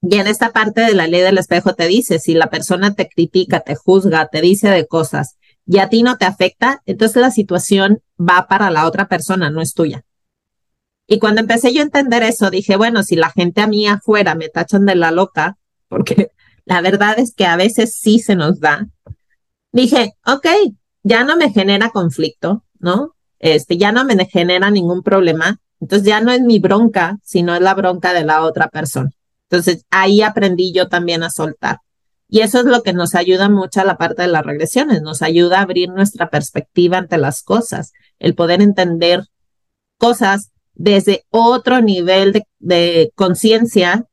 Y 0.02 0.18
en 0.18 0.28
esta 0.28 0.52
parte 0.52 0.82
de 0.82 0.96
la 0.96 1.08
ley 1.08 1.22
del 1.22 1.38
espejo 1.38 1.76
te 1.76 1.88
dice, 1.88 2.20
si 2.20 2.34
la 2.34 2.50
persona 2.50 2.94
te 2.94 3.08
critica, 3.08 3.62
te 3.62 3.76
juzga, 3.76 4.28
te 4.28 4.42
dice 4.42 4.68
de 4.68 4.86
cosas 4.86 5.38
y 5.72 5.78
a 5.78 5.88
ti 5.88 6.04
no 6.04 6.18
te 6.18 6.26
afecta, 6.26 6.82
entonces 6.86 7.22
la 7.22 7.32
situación 7.32 8.02
va 8.20 8.46
para 8.50 8.70
la 8.72 8.86
otra 8.86 9.08
persona, 9.08 9.50
no 9.50 9.62
es 9.62 9.74
tuya. 9.74 10.04
Y 11.08 11.18
cuando 11.18 11.40
empecé 11.40 11.74
yo 11.74 11.80
a 11.80 11.86
entender 11.86 12.24
eso, 12.24 12.50
dije, 12.50 12.76
bueno, 12.76 13.04
si 13.04 13.16
la 13.16 13.32
gente 13.32 13.62
a 13.62 13.68
mí 13.68 13.88
afuera 13.88 14.36
me 14.36 14.50
tachan 14.50 14.86
de 14.86 14.96
la 14.96 15.12
loca, 15.12 15.58
porque 15.88 16.32
la 16.66 16.82
verdad 16.82 17.18
es 17.20 17.34
que 17.34 17.46
a 17.46 17.56
veces 17.56 17.96
sí 17.96 18.20
se 18.20 18.36
nos 18.36 18.60
da, 18.60 18.90
dije, 19.72 20.14
ok, 20.26 20.46
ya 21.04 21.24
no 21.24 21.38
me 21.38 21.54
genera 21.54 21.92
conflicto, 21.92 22.66
¿no? 22.80 23.16
Este, 23.40 23.78
ya 23.78 23.94
no 23.94 24.04
me 24.04 24.26
genera 24.26 24.72
ningún 24.72 25.04
problema. 25.04 25.62
Entonces 25.80 26.06
ya 26.06 26.20
no 26.20 26.34
es 26.34 26.42
mi 26.42 26.60
bronca, 26.60 27.18
sino 27.24 27.56
es 27.56 27.62
la 27.62 27.76
bronca 27.76 28.12
de 28.12 28.26
la 28.26 28.44
otra 28.44 28.68
persona. 28.68 29.12
Entonces 29.50 29.86
ahí 29.90 30.22
aprendí 30.22 30.74
yo 30.74 30.90
también 30.90 31.24
a 31.24 31.30
soltar. 31.30 31.80
Y 32.34 32.40
eso 32.40 32.60
es 32.60 32.66
lo 32.66 32.82
que 32.82 32.94
nos 32.94 33.14
ayuda 33.14 33.50
mucho 33.50 33.82
a 33.82 33.84
la 33.84 33.98
parte 33.98 34.22
de 34.22 34.30
las 34.30 34.46
regresiones, 34.46 35.02
nos 35.02 35.22
ayuda 35.22 35.60
a 35.60 35.64
abrir 35.64 35.90
nuestra 35.90 36.30
perspectiva 36.30 36.98
ante 36.98 37.18
las 37.18 37.44
cosas, 37.44 37.92
el 38.20 38.36
poder 38.36 38.62
entender 38.62 39.26
cosas 39.98 40.50
desde 40.74 41.26
otro 41.30 41.82
nivel 41.82 42.42
de, 42.60 43.12
conciencia, 43.16 44.06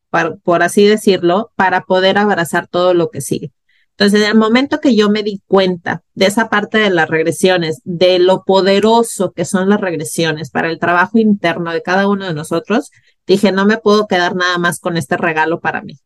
por 0.42 0.64
así 0.64 0.84
decirlo, 0.84 1.52
para 1.54 1.82
poder 1.82 2.18
abrazar 2.18 2.66
todo 2.66 2.92
lo 2.92 3.10
que 3.10 3.20
sigue. 3.20 3.52
Entonces, 3.92 4.20
en 4.22 4.30
el 4.30 4.36
momento 4.36 4.80
que 4.80 4.96
yo 4.96 5.10
me 5.10 5.22
di 5.22 5.40
cuenta 5.46 6.02
de 6.14 6.26
esa 6.26 6.48
parte 6.48 6.78
de 6.78 6.90
las 6.90 7.08
regresiones, 7.08 7.80
de 7.84 8.18
lo 8.18 8.42
poderoso 8.42 9.30
que 9.30 9.44
son 9.44 9.68
las 9.68 9.80
regresiones 9.80 10.50
para 10.50 10.70
el 10.70 10.80
trabajo 10.80 11.18
interno 11.18 11.72
de 11.72 11.82
cada 11.82 12.08
uno 12.08 12.26
de 12.26 12.34
nosotros, 12.34 12.90
dije, 13.28 13.52
no 13.52 13.64
me 13.64 13.78
puedo 13.78 14.08
quedar 14.08 14.34
nada 14.34 14.58
más 14.58 14.80
con 14.80 14.96
este 14.96 15.16
regalo 15.16 15.60
para 15.60 15.82
mí. 15.82 16.00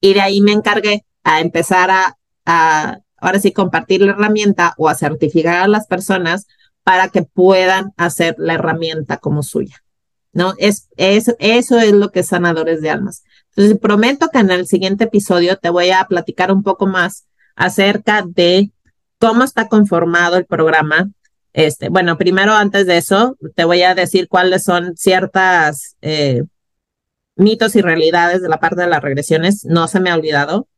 Y 0.00 0.14
de 0.14 0.22
ahí 0.22 0.40
me 0.40 0.52
encargué 0.52 1.04
a 1.24 1.40
empezar 1.40 1.90
a, 1.90 3.00
ahora 3.16 3.38
sí 3.38 3.52
compartir 3.52 4.02
la 4.02 4.12
herramienta 4.12 4.74
o 4.76 4.88
a 4.88 4.94
certificar 4.94 5.56
a 5.58 5.68
las 5.68 5.86
personas 5.86 6.46
para 6.82 7.08
que 7.08 7.22
puedan 7.22 7.92
hacer 7.96 8.34
la 8.38 8.54
herramienta 8.54 9.18
como 9.18 9.42
suya. 9.42 9.76
¿No? 10.32 10.54
Es, 10.58 10.88
es, 10.96 11.34
eso 11.40 11.78
es 11.80 11.92
lo 11.92 12.12
que 12.12 12.20
es 12.20 12.28
sanadores 12.28 12.80
de 12.80 12.90
almas. 12.90 13.24
Entonces, 13.50 13.78
prometo 13.80 14.28
que 14.28 14.38
en 14.38 14.50
el 14.50 14.66
siguiente 14.66 15.04
episodio 15.04 15.56
te 15.56 15.70
voy 15.70 15.90
a 15.90 16.04
platicar 16.04 16.52
un 16.52 16.62
poco 16.62 16.86
más 16.86 17.26
acerca 17.56 18.24
de 18.26 18.70
cómo 19.18 19.44
está 19.44 19.68
conformado 19.68 20.36
el 20.36 20.46
programa. 20.46 21.10
Este, 21.52 21.88
bueno, 21.88 22.16
primero 22.16 22.52
antes 22.52 22.86
de 22.86 22.96
eso, 22.96 23.36
te 23.54 23.64
voy 23.64 23.82
a 23.82 23.94
decir 23.94 24.28
cuáles 24.28 24.62
son 24.62 24.96
ciertas 24.96 25.96
eh, 26.00 26.44
mitos 27.36 27.74
y 27.74 27.82
realidades 27.82 28.40
de 28.40 28.48
la 28.48 28.60
parte 28.60 28.82
de 28.82 28.86
las 28.86 29.02
regresiones. 29.02 29.64
No 29.64 29.88
se 29.88 30.00
me 30.00 30.10
ha 30.10 30.14
olvidado. 30.14 30.68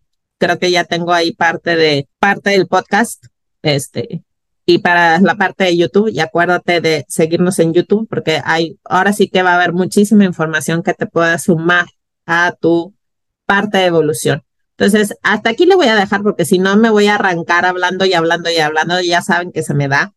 Creo 0.43 0.59
que 0.59 0.73
ya 0.73 0.83
tengo 0.83 1.13
ahí 1.13 1.33
parte 1.33 1.77
de 1.77 2.09
parte 2.19 2.51
del 2.51 2.67
podcast. 2.67 3.25
Este, 3.63 4.25
y 4.67 4.79
para 4.79 5.21
la 5.21 5.37
parte 5.37 5.63
de 5.63 5.77
YouTube, 5.77 6.09
y 6.09 6.19
acuérdate 6.19 6.81
de 6.81 7.05
seguirnos 7.07 7.61
en 7.61 7.73
YouTube, 7.73 8.09
porque 8.11 8.41
hay, 8.45 8.77
ahora 8.83 9.13
sí 9.13 9.29
que 9.29 9.45
va 9.45 9.53
a 9.53 9.55
haber 9.55 9.73
muchísima 9.73 10.25
información 10.25 10.83
que 10.83 10.95
te 10.95 11.07
pueda 11.07 11.39
sumar 11.39 11.87
a 12.27 12.57
tu 12.61 12.93
parte 13.47 13.79
de 13.79 13.85
evolución. 13.85 14.43
Entonces, 14.77 15.17
hasta 15.23 15.51
aquí 15.51 15.65
le 15.65 15.77
voy 15.77 15.87
a 15.87 15.95
dejar 15.95 16.25
porque 16.25 16.45
si 16.45 16.59
no 16.59 16.77
me 16.77 16.91
voy 16.91 17.07
a 17.07 17.15
arrancar 17.15 17.65
hablando 17.65 18.05
y 18.05 18.15
hablando 18.15 18.51
y 18.51 18.59
hablando, 18.59 19.01
ya 19.01 19.23
saben 19.23 19.53
que 19.53 19.63
se 19.63 19.75
me 19.75 19.87
da. 19.87 20.13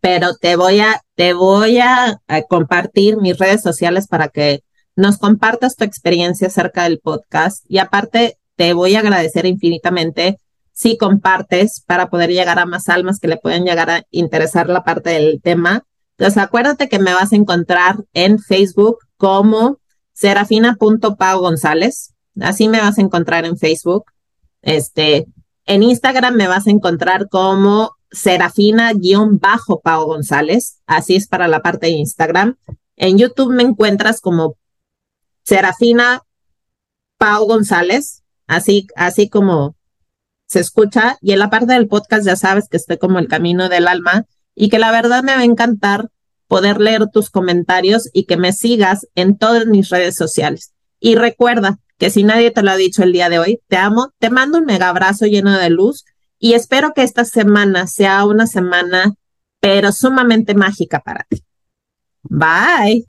Pero 0.00 0.34
te 0.34 0.56
voy 0.56 0.80
a, 0.80 1.02
te 1.14 1.34
voy 1.34 1.78
a, 1.78 2.20
compartir 2.48 3.16
mis 3.16 3.38
redes 3.38 3.62
sociales 3.62 4.08
para 4.08 4.26
que 4.26 4.64
nos 4.96 5.18
compartas 5.18 5.76
tu 5.76 5.84
experiencia 5.84 6.48
acerca 6.48 6.82
del 6.82 6.98
podcast 6.98 7.64
y 7.68 7.78
aparte 7.78 8.39
te 8.60 8.74
voy 8.74 8.94
a 8.94 8.98
agradecer 8.98 9.46
infinitamente 9.46 10.38
si 10.70 10.98
compartes 10.98 11.82
para 11.86 12.10
poder 12.10 12.28
llegar 12.28 12.58
a 12.58 12.66
más 12.66 12.90
almas 12.90 13.18
que 13.18 13.26
le 13.26 13.38
pueden 13.38 13.64
llegar 13.64 13.88
a 13.88 14.02
interesar 14.10 14.68
la 14.68 14.84
parte 14.84 15.08
del 15.08 15.40
tema. 15.40 15.86
Entonces, 16.18 16.42
acuérdate 16.42 16.90
que 16.90 16.98
me 16.98 17.14
vas 17.14 17.32
a 17.32 17.36
encontrar 17.36 18.04
en 18.12 18.38
Facebook 18.38 18.98
como 19.16 19.78
serafina.pau 20.12 21.40
González. 21.40 22.12
Así 22.38 22.68
me 22.68 22.82
vas 22.82 22.98
a 22.98 23.00
encontrar 23.00 23.46
en 23.46 23.56
Facebook. 23.56 24.04
Este, 24.60 25.26
en 25.64 25.82
Instagram 25.82 26.34
me 26.34 26.46
vas 26.46 26.66
a 26.66 26.70
encontrar 26.70 27.30
como 27.30 27.92
serafina-pau 28.10 30.04
González. 30.04 30.82
Así 30.84 31.16
es 31.16 31.26
para 31.26 31.48
la 31.48 31.62
parte 31.62 31.86
de 31.86 31.92
Instagram. 31.92 32.58
En 32.96 33.16
YouTube 33.16 33.54
me 33.54 33.62
encuentras 33.62 34.20
como 34.20 34.58
Serafina 35.44 36.20
Pau 37.16 37.46
González, 37.46 38.19
así, 38.50 38.88
así 38.96 39.28
como 39.28 39.76
se 40.46 40.60
escucha. 40.60 41.16
Y 41.20 41.32
en 41.32 41.38
la 41.38 41.50
parte 41.50 41.72
del 41.72 41.88
podcast 41.88 42.26
ya 42.26 42.36
sabes 42.36 42.68
que 42.68 42.76
estoy 42.76 42.98
como 42.98 43.18
el 43.18 43.28
camino 43.28 43.68
del 43.68 43.88
alma 43.88 44.26
y 44.54 44.68
que 44.68 44.78
la 44.78 44.90
verdad 44.90 45.22
me 45.22 45.34
va 45.34 45.40
a 45.40 45.44
encantar 45.44 46.10
poder 46.48 46.80
leer 46.80 47.06
tus 47.06 47.30
comentarios 47.30 48.10
y 48.12 48.24
que 48.24 48.36
me 48.36 48.52
sigas 48.52 49.06
en 49.14 49.38
todas 49.38 49.66
mis 49.66 49.88
redes 49.88 50.16
sociales. 50.16 50.72
Y 50.98 51.14
recuerda 51.14 51.78
que 51.96 52.10
si 52.10 52.24
nadie 52.24 52.50
te 52.50 52.62
lo 52.62 52.72
ha 52.72 52.76
dicho 52.76 53.04
el 53.04 53.12
día 53.12 53.28
de 53.28 53.38
hoy, 53.38 53.60
te 53.68 53.76
amo, 53.76 54.12
te 54.18 54.30
mando 54.30 54.58
un 54.58 54.64
mega 54.64 54.88
abrazo 54.88 55.26
lleno 55.26 55.56
de 55.56 55.70
luz 55.70 56.04
y 56.38 56.54
espero 56.54 56.92
que 56.92 57.02
esta 57.02 57.24
semana 57.24 57.86
sea 57.86 58.24
una 58.24 58.46
semana, 58.46 59.14
pero 59.60 59.92
sumamente 59.92 60.54
mágica 60.54 61.00
para 61.00 61.24
ti. 61.28 61.44
Bye. 62.22 62.98